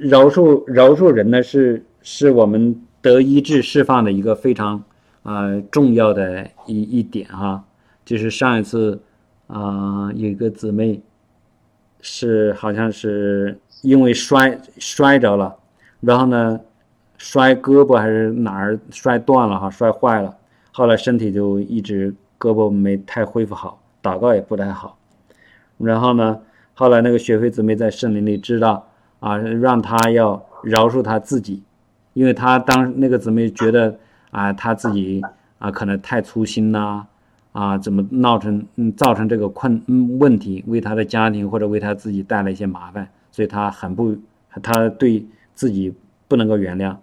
[0.00, 4.82] 饶恕饶恕人呢，是是我们得医治释放的一个非常
[5.22, 7.64] 啊重要的一一点哈。
[8.04, 9.00] 就是上一次
[9.46, 11.00] 啊，有一个姊妹
[12.00, 15.56] 是好像是因为摔摔着了，
[16.00, 16.60] 然后呢
[17.18, 20.36] 摔胳膊还是哪儿摔断了哈，摔坏了，
[20.72, 24.98] 后来身体就一直胳膊没太恢复好，祷告也不太好，
[25.78, 26.40] 然后呢。
[26.72, 31.62] 后来那个雪菲姊妹在圣灵里知道啊，让她要饶恕她自己，
[32.12, 33.98] 因为他当那个姊妹觉得
[34.30, 35.22] 啊，他自己
[35.58, 37.06] 啊可能太粗心呐，
[37.52, 44.16] 啊怎么闹成嗯造成这个困嗯问题，为他的家庭或者为他自己带来一些麻烦，所以他很不
[44.62, 45.94] 他对自己
[46.28, 46.96] 不能够原谅。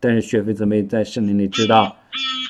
[0.00, 1.96] 但是雪菲姊妹在圣灵里知道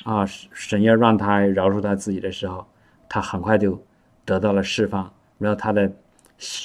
[0.05, 2.67] 啊，神要让他饶恕他自己的时候，
[3.09, 3.81] 他很快就
[4.25, 5.93] 得到了释放，然后他的。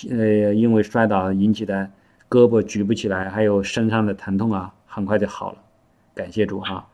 [0.09, 1.87] 呃，因为摔倒引起的
[2.27, 5.57] 胳膊举不起来，还有身上的疼痛啊，很快就好了。
[6.13, 6.85] 感谢主哈。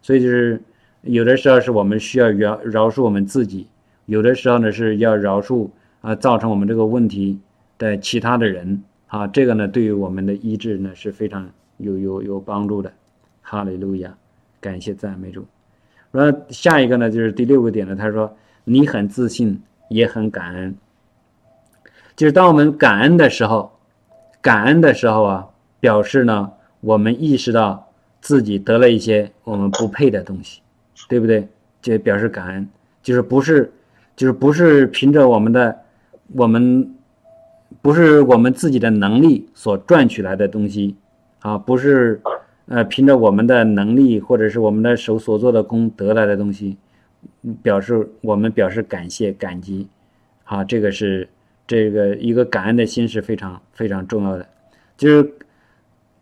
[0.00, 0.60] 所以就是
[1.02, 3.68] 有的时候是我们需要饶饶恕我们自己，
[4.06, 5.68] 有的时候呢是要饶恕
[6.00, 7.38] 啊造成我们这个问题
[7.78, 9.26] 的其他的人啊。
[9.28, 12.92] 这个呢对于我们的医治呢是非常有有有帮助的。
[13.42, 14.12] 哈利路亚，
[14.60, 15.44] 感谢赞美主。
[16.10, 18.34] 然后下一个呢就是第六个点呢，他说
[18.64, 20.74] 你很自信，也很感恩。
[22.14, 23.72] 就是当我们感恩的时候，
[24.40, 25.48] 感恩的时候啊，
[25.80, 27.88] 表示呢，我们意识到
[28.20, 30.60] 自己得了一些我们不配的东西，
[31.08, 31.48] 对不对？
[31.80, 32.68] 就表示感恩，
[33.02, 33.72] 就是不是，
[34.14, 35.74] 就是不是凭着我们的，
[36.34, 36.94] 我们
[37.80, 40.94] 不是我们自己的能力所赚取来的东西
[41.40, 42.20] 啊，不是
[42.66, 46.76] 呃凭着我们的能力或者是我们的手所做的功得来的东西，
[47.62, 49.88] 表示我们表示感谢感激，
[50.44, 51.28] 啊，这个是。
[51.64, 54.46] 这个一个感恩的心是非常非常重要的，
[54.96, 55.32] 就是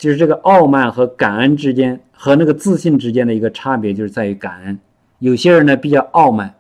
[0.01, 4.79] 就是这个傲慢和感恩之间和那个自信之间的一个差别，就是在于感恩。
[5.19, 6.55] 有些人呢比较傲慢，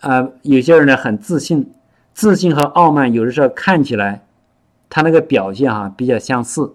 [0.00, 1.72] 啊，有些人呢很自信。
[2.12, 4.22] 自信和傲慢有的时候看起来，
[4.90, 6.74] 他那个表现哈比较相似，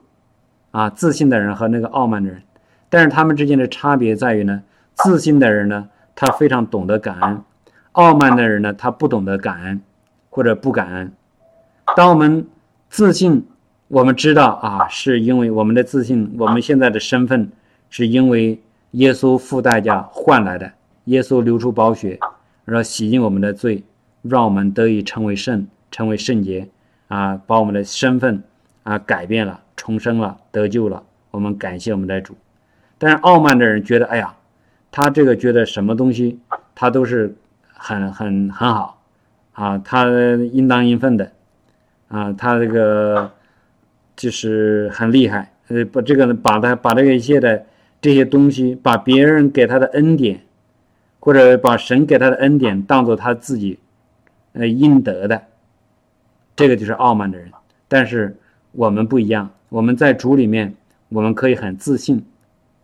[0.72, 2.42] 啊，自信的人和那个傲慢的人，
[2.90, 4.64] 但是他们之间的差别在于呢，
[4.96, 7.44] 自信的人呢他非常懂得感恩，
[7.92, 9.80] 傲慢的人呢他不懂得感恩。
[10.30, 11.12] 或者不感恩。
[11.96, 12.46] 当我们
[12.92, 13.48] 自信，
[13.90, 17.50] 我们知道啊，是因为我们的自信，我们现在的身份
[17.90, 18.60] 是因为
[18.92, 20.72] 耶稣付代价换来的。
[21.06, 22.20] 耶稣流出宝血，
[22.66, 23.82] 然后洗净我们的罪，
[24.24, 26.68] 让我们得以成为圣，成为圣洁
[27.08, 28.44] 啊，把我们的身份
[28.84, 31.02] 啊改变了，重生了，得救了。
[31.32, 32.36] 我们感谢我们的主。
[32.98, 34.36] 但是傲慢的人觉得，哎呀，
[34.92, 36.40] 他这个觉得什么东西
[36.76, 37.34] 他都是
[37.72, 39.02] 很很很好。
[39.54, 40.06] 啊，他
[40.52, 41.32] 应当应分的，
[42.10, 43.32] 啊，他这个
[44.18, 47.66] 就是很厉害，呃，把这个把他把这个一切的
[48.02, 50.42] 这些东西，把别人给他的恩典，
[51.22, 53.80] 或者把神给他的恩典当做他自己
[54.52, 55.44] 呃应得的，
[56.56, 57.50] 这个就是傲慢的人。
[57.88, 58.36] 但是
[58.74, 60.76] 我们不一样，我们在主里面，
[61.08, 62.26] 我们可以很自信，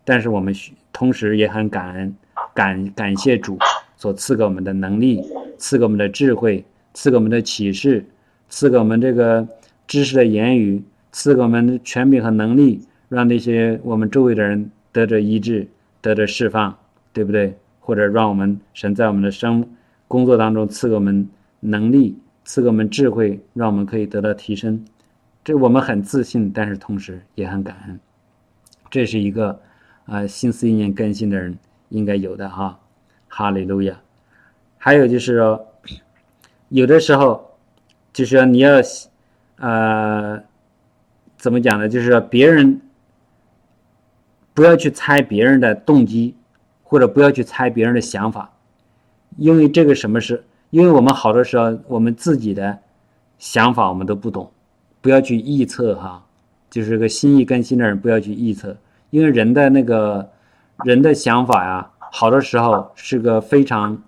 [0.05, 0.55] 但是我们
[0.93, 2.15] 同时也很感恩，
[2.53, 3.57] 感感谢主。
[3.95, 5.21] 所赐给我们的能力，
[5.57, 8.05] 赐给我们的智慧，赐给我们的启示，
[8.49, 9.47] 赐给我们这个
[9.87, 15.65] 知识的言语，赐给我们权柄和能力，让那些我们周围的人得着医治，
[16.01, 16.77] 得着释放，
[17.13, 17.57] 对不对？
[17.79, 19.65] 或者让我们神在我们的生
[20.07, 21.29] 工作当中赐给我们
[21.61, 24.83] 能力，赐给我们智慧，让我们可以得到提升。
[25.43, 27.99] 这我们很自信，但是同时也很感恩。
[28.89, 29.59] 这是一个
[30.05, 31.57] 啊，心思意念更新的人
[31.89, 32.79] 应该有的哈。
[33.27, 33.99] 哈利路亚，
[34.77, 35.65] 还有就是说，
[36.69, 37.57] 有的时候，
[38.13, 38.79] 就是说你要，
[39.57, 40.41] 呃，
[41.43, 41.89] 怎么讲呢？
[41.89, 42.79] 就是说别人
[44.53, 46.35] 不要去猜别人的动机，
[46.83, 48.53] 或者不要去猜别人的想法，
[49.35, 50.45] 因为这个什么是？
[50.69, 52.79] 因为我们好多时候我们自己的
[53.37, 54.49] 想法我们都不懂，
[55.01, 56.23] 不要去臆测哈。
[56.69, 58.77] 就是个心意更新的人不要去臆测，
[59.09, 60.31] 因为人的那个
[60.85, 61.91] 人的想法呀。
[62.09, 64.01] 好多时候是个非常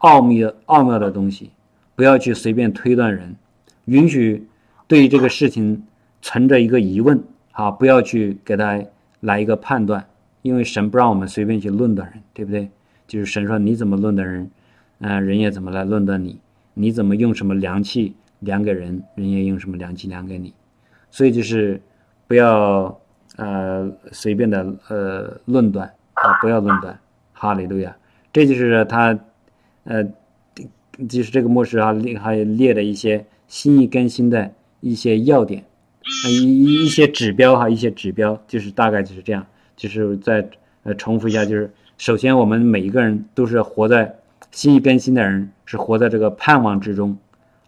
[0.00, 1.52] 奥秘奥妙的东西，
[1.94, 3.34] 不要去随便推断人，
[3.86, 4.46] 允许
[4.86, 5.84] 对于这个事情
[6.24, 7.22] 存着一个疑问，
[7.52, 8.82] 啊，不要去给他
[9.20, 10.06] 来一个判断，
[10.40, 12.70] 因为神不让我们随便去论断人，对不对？
[13.06, 14.50] 就是神说你怎么论断人，
[15.00, 16.40] 嗯，人也怎么来论断你，
[16.72, 20.54] 你怎么用什么量器量给人，人也用什么量器量给你，
[21.10, 21.78] 所以就是
[22.26, 22.98] 不要
[23.36, 26.98] 呃随便的呃论断啊，不要论断，
[27.34, 27.94] 哈利路亚，
[28.32, 29.18] 这就是他
[29.84, 30.02] 呃。
[31.08, 35.64] 就是这个模式啊，还列了一些新一更新的一些要点，
[36.28, 39.46] 一一些指标哈，一些指标就是大概就是这样，
[39.76, 40.48] 就是再
[40.82, 44.14] 呃重复一下，就是首先我们每一个人都是活在
[44.50, 47.16] 心一更新的人，是活在这个盼望之中，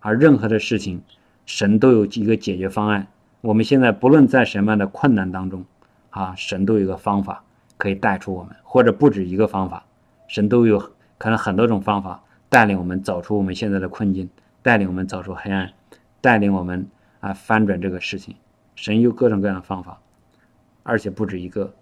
[0.00, 1.00] 而任何的事情，
[1.46, 3.06] 神都有一个解决方案。
[3.40, 5.64] 我们现在不论在什么样的困难当中，
[6.10, 7.42] 啊，神都有一个方法
[7.76, 9.84] 可以带出我们，或者不止一个方法，
[10.28, 10.78] 神都有
[11.18, 12.22] 可能很多种方法。
[12.48, 14.30] 带领我们走出我们现在的困境，
[14.62, 15.72] 带领我们走出黑暗，
[16.20, 16.86] 带领我们
[17.20, 18.36] 啊翻转这个事情。
[18.74, 19.98] 神有各种各样的方法，
[20.82, 21.74] 而且不止一个。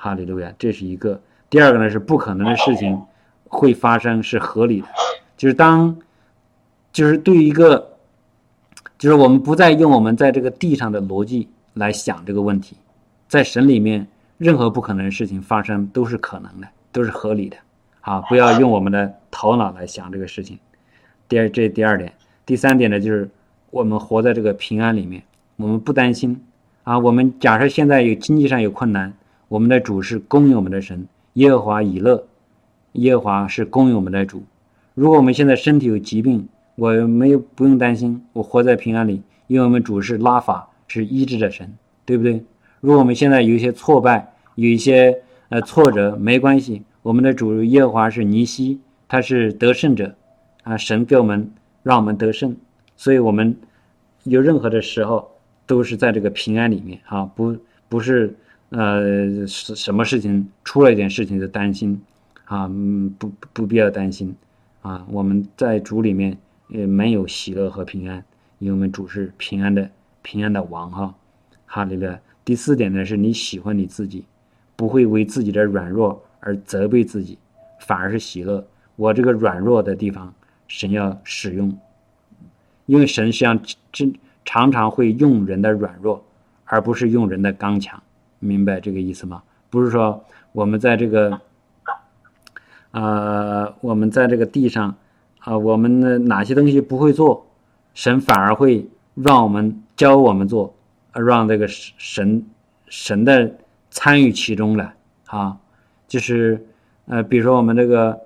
[0.00, 1.20] 哈利路亚，这是一个。
[1.50, 3.02] 第二个呢是不可能的事情
[3.48, 4.86] 会发生是合理的，
[5.36, 5.98] 就是当
[6.92, 7.96] 就是对于一个，
[8.96, 12.76] 就是我们不再用我们在这个地上的逻辑来想这个问题，
[13.26, 14.06] 在神里面
[14.36, 17.56] 任何不可能的事情发生都是可能的，都是合理的。
[18.02, 20.56] 啊，不要用我们的头脑来想这个事情。
[21.28, 22.12] 第二，这第二点，
[22.46, 23.28] 第三点呢，就是
[23.70, 25.22] 我们活在这个平安里面，
[25.56, 26.40] 我们不担心。
[26.84, 29.12] 啊，我们假设现在有经济上有困难，
[29.48, 32.24] 我们的主是供应我们的神，耶和华以乐，
[32.92, 34.42] 耶和华是供应我们的主。
[34.94, 42.42] 如果我们现在身体有疾病，我没有不用担心，我活在平安里，因为我们主是拉法，是医治的神，对不对？
[42.80, 46.82] 如果我们现在有一些挫败，有一些呃挫折，没关系。
[47.02, 50.14] 我们的主耶和华是尼西，他是得胜者，
[50.62, 51.50] 啊，神给我们
[51.82, 52.56] 让我们得胜，
[52.98, 53.56] 所以我们
[54.24, 55.30] 有任何的时候
[55.64, 57.56] 都是在这个平安里面啊，不
[57.88, 58.36] 不是
[58.68, 61.98] 呃什什么事情出了一点事情就担心
[62.44, 62.70] 啊，
[63.18, 64.36] 不不必要担心
[64.82, 66.36] 啊，我们在主里面
[66.68, 68.22] 也没有喜乐和平安，
[68.58, 69.88] 因为我们主是平安的
[70.20, 71.14] 平安的王哈，
[71.64, 72.20] 哈利路亚。
[72.44, 74.26] 第四点呢，是你喜欢你自己，
[74.76, 76.22] 不会为自己的软弱。
[76.40, 77.36] 而责备自己，
[77.80, 78.64] 反而是喜乐。
[78.94, 80.32] 我这个软弱的地方，
[80.68, 81.76] 神要使用，
[82.88, 83.60] 因为神实际上
[83.92, 84.14] 真
[84.46, 86.24] 常常会用人的软弱，
[86.64, 88.02] 而不是用人的刚强。
[88.38, 89.42] 明白这个意思吗？
[89.68, 91.38] 不是说我们在这个，
[92.92, 94.94] 呃，我们在这个地上，
[95.40, 97.46] 啊，我们的哪些东西不会做，
[97.92, 100.74] 神反而会让我们教我们做，
[101.12, 102.42] 让这个神
[102.88, 103.54] 神的
[103.90, 104.94] 参与其中来
[105.26, 105.58] 啊。
[106.06, 106.64] 就是，
[107.04, 108.18] 呃，比如说我们这个，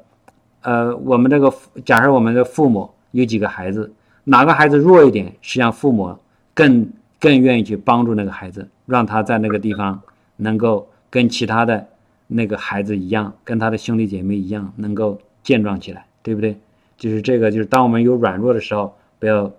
[0.60, 1.52] 呃，我们这个
[1.84, 3.92] 假设我们的父母有几个孩子，
[4.24, 6.16] 哪个孩子弱一点，实际上父母
[6.54, 10.00] 更更愿意去帮助那个孩子，让他在那个地方
[10.36, 11.88] 能够跟其他的
[12.26, 16.56] 那个孩子一样，跟他的兄弟姐妹一样，能够健壮起来，对不对？
[16.96, 19.52] 就是这个，就是当我们有软弱的时候，不要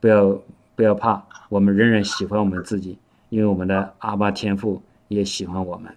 [0.00, 0.40] 不要
[0.74, 2.98] 不要怕，我们仍然喜欢我们自己，
[3.28, 5.92] 因为我们的阿爸天父也喜欢我们。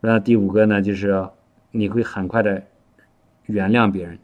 [0.00, 1.28] 那第五个呢，就是
[1.70, 2.62] 你会很快的
[3.46, 4.18] 原谅别人，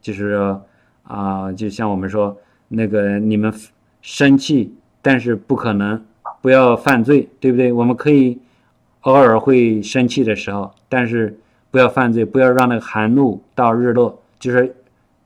[0.00, 0.58] 就是
[1.04, 2.36] 啊，就像我们说
[2.68, 3.52] 那个你们
[4.02, 6.04] 生气，但是不可能
[6.42, 7.72] 不要犯罪，对不对？
[7.72, 8.38] 我们可以
[9.02, 11.38] 偶尔会生气的时候，但是
[11.70, 14.74] 不要犯罪，不要让那个寒露到日落，就是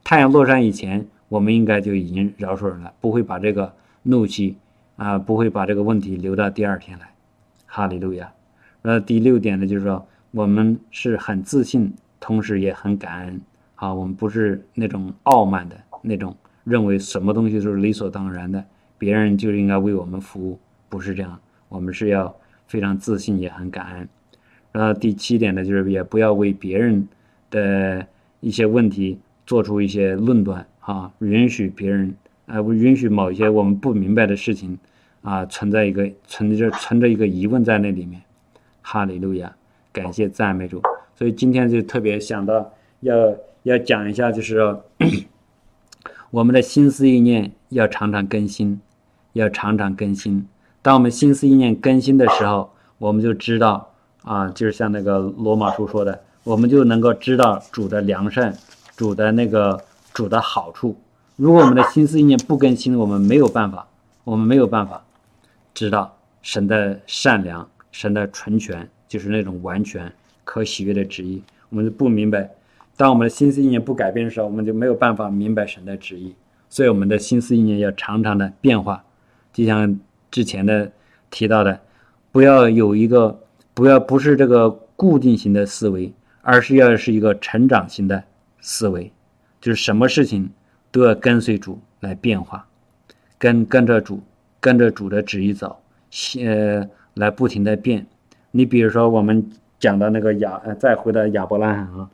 [0.03, 3.73] 太阳落山以前，我们应该就已经饶恕人了，不会把这个
[4.03, 4.57] 怒气
[4.97, 7.09] 啊，不会把这个问题留到第二天来。
[7.65, 8.31] 哈利路亚。
[8.81, 13.41] 那第六点呢，就是说我们是很自信，同时也很感恩。
[13.79, 18.63] 啊，我们不是那种傲慢的那种，认为什么东西都是理所当然的，
[18.97, 20.59] 别人就应该为我们服务，
[20.89, 21.39] 不是这样。
[21.69, 22.35] 我们是要
[22.67, 24.09] 非常自信，也很感恩。
[24.73, 27.07] 然后第七点呢，就是也不要为别人
[27.49, 28.05] 的
[28.41, 30.65] 一些问题做出一些论断。
[30.81, 32.15] 啊，允许别人，
[32.47, 34.75] 呃，允许某一些我们不明白的事情，
[35.21, 38.19] 啊，存在一个存着存着一个疑问在那里面。
[38.81, 39.55] 哈利路亚，
[39.93, 40.81] 感谢赞美主。
[41.15, 44.77] 所以今天就特别想到要要讲一下，就是
[46.31, 48.79] 我们的心思意念要常常更新，
[49.33, 50.47] 要常常更新。
[50.81, 53.91] 当我们心思意念更新的时候，我们就知道
[54.23, 58.57] 啊，就是像那个罗马书说的，我们就能够知道主的良善，
[58.95, 59.83] 主的那个
[60.13, 60.95] 主的好处。
[61.35, 63.87] 如果我们的心思意念不更新，我们没有办法，
[64.23, 65.03] 我们没有办法
[65.73, 67.67] 知道神的善良。
[67.91, 72.47] 神的纯全就是那种完全可喜悦的旨意，我们就不明白。
[72.99, 76.35] 当我们的心思意念不改变的时候，我们就没有办法明白神的旨意。
[76.67, 79.05] 所以，我们的心思意念要常常的变化
[79.53, 79.97] 就像
[80.29, 80.91] 之前的
[81.29, 81.79] 提到的，
[82.33, 83.39] 不要有一个
[83.73, 88.21] 不要不是这个固定型的思维，而是要是一个成长型的
[88.59, 89.13] 思维，
[89.61, 90.49] 就是什么事情
[90.91, 92.67] 都要跟随主来变化，
[93.37, 94.21] 跟跟着主，
[94.59, 95.81] 跟着主的旨意走，
[96.43, 98.05] 呃，来不停的变。
[98.51, 102.09] 你比如说我们讲的那个亚，呃，再回到亚伯拉罕啊，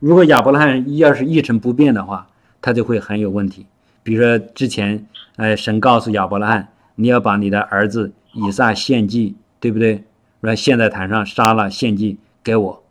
[0.00, 2.26] 如果亚伯拉罕要是一成不变的话，
[2.60, 3.66] 他就会很有问题。
[4.02, 10.04] 比如说之前，呃，神告诉亚伯拉罕，你要把你的儿子以撒献祭，对不对？
[10.40, 12.82] 说献在坛上杀了献祭给我。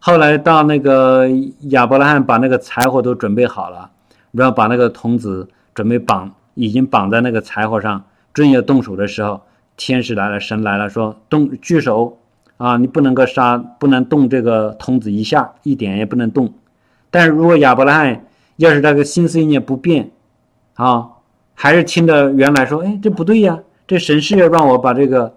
[0.00, 1.28] 后来到那个
[1.70, 3.90] 亚伯拉罕把那个柴火都准备好了，
[4.32, 9.40] 然后把那个童子准备绑，已经绑在那个柴火上，正要动手的时候，
[9.76, 12.18] 天使来了，神来了，说动举手
[12.56, 16.52] 啊，你不能够杀，不能动这个童子一下，一点也不能动。
[17.10, 18.24] 但是如果亚伯拉罕
[18.56, 20.10] 要是这个心思意念不变，
[20.74, 21.08] 啊，
[21.54, 25.34] 还是听着原来说，哎，这不对呀，这神是要让我把这个，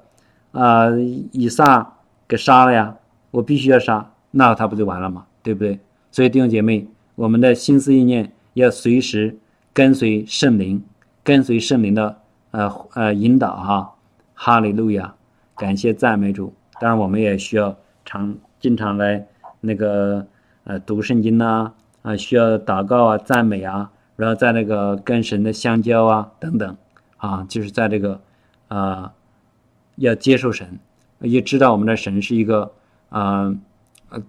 [0.51, 1.93] 呃，以撒
[2.27, 2.95] 给杀了呀，
[3.31, 5.25] 我必须要杀，那他不就完了吗？
[5.41, 5.79] 对不对？
[6.11, 9.37] 所以弟兄姐妹，我们的心思意念要随时
[9.73, 10.81] 跟随圣灵，
[11.23, 12.17] 跟随圣灵的
[12.51, 13.95] 呃呃引导哈，
[14.33, 15.13] 哈利路亚，
[15.57, 16.53] 感谢赞美主。
[16.79, 19.25] 当然，我们也需要常经常来
[19.61, 20.25] 那个
[20.63, 21.71] 呃读圣经呐，
[22.01, 23.91] 啊，需要祷告啊，赞美啊。
[24.17, 26.77] 然后在那个跟神的相交啊，等等，
[27.17, 28.21] 啊，就是在这个，
[28.69, 29.11] 啊，
[29.97, 30.79] 要接受神，
[31.19, 32.71] 也知道我们的神是一个，
[33.09, 33.53] 啊，
[34.07, 34.23] 呃，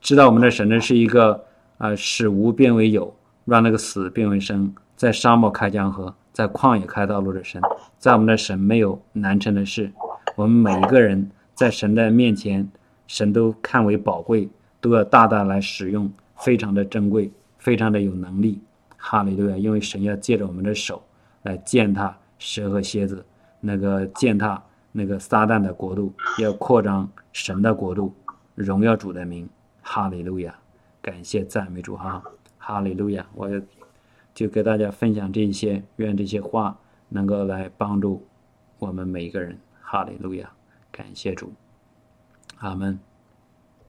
[0.00, 1.44] 知道我们的神呢是一个，
[1.76, 3.14] 啊，使无变为有，
[3.44, 7.60] 让那个死变为生，在沙漠开江河，在旷野开道路的神，
[7.98, 9.92] 在我们的神没有难成的事，
[10.36, 12.70] 我们每一个人在神的面前，
[13.08, 14.48] 神都看为宝贵，
[14.80, 18.60] 都要大大来使用，非常的珍贵，非常的有能力。
[18.96, 19.56] 哈利路亚！
[19.56, 21.02] 因为神要借着我们的手
[21.42, 23.26] 来践踏蛇和蝎子，
[23.58, 28.14] 那个践踏那个撒旦的国度，要扩张神的国度，
[28.54, 29.48] 荣耀主的名。
[29.82, 30.56] 哈利路亚！
[31.02, 32.22] 感谢赞美主哈！
[32.56, 33.26] 哈利路亚！
[33.34, 33.60] 我也
[34.32, 36.78] 就给大家分享这些，愿这些话
[37.08, 38.24] 能够来帮助
[38.78, 39.58] 我们每一个人。
[39.80, 40.48] 哈利路亚！
[40.98, 41.52] 感谢主，
[42.58, 42.98] 阿门。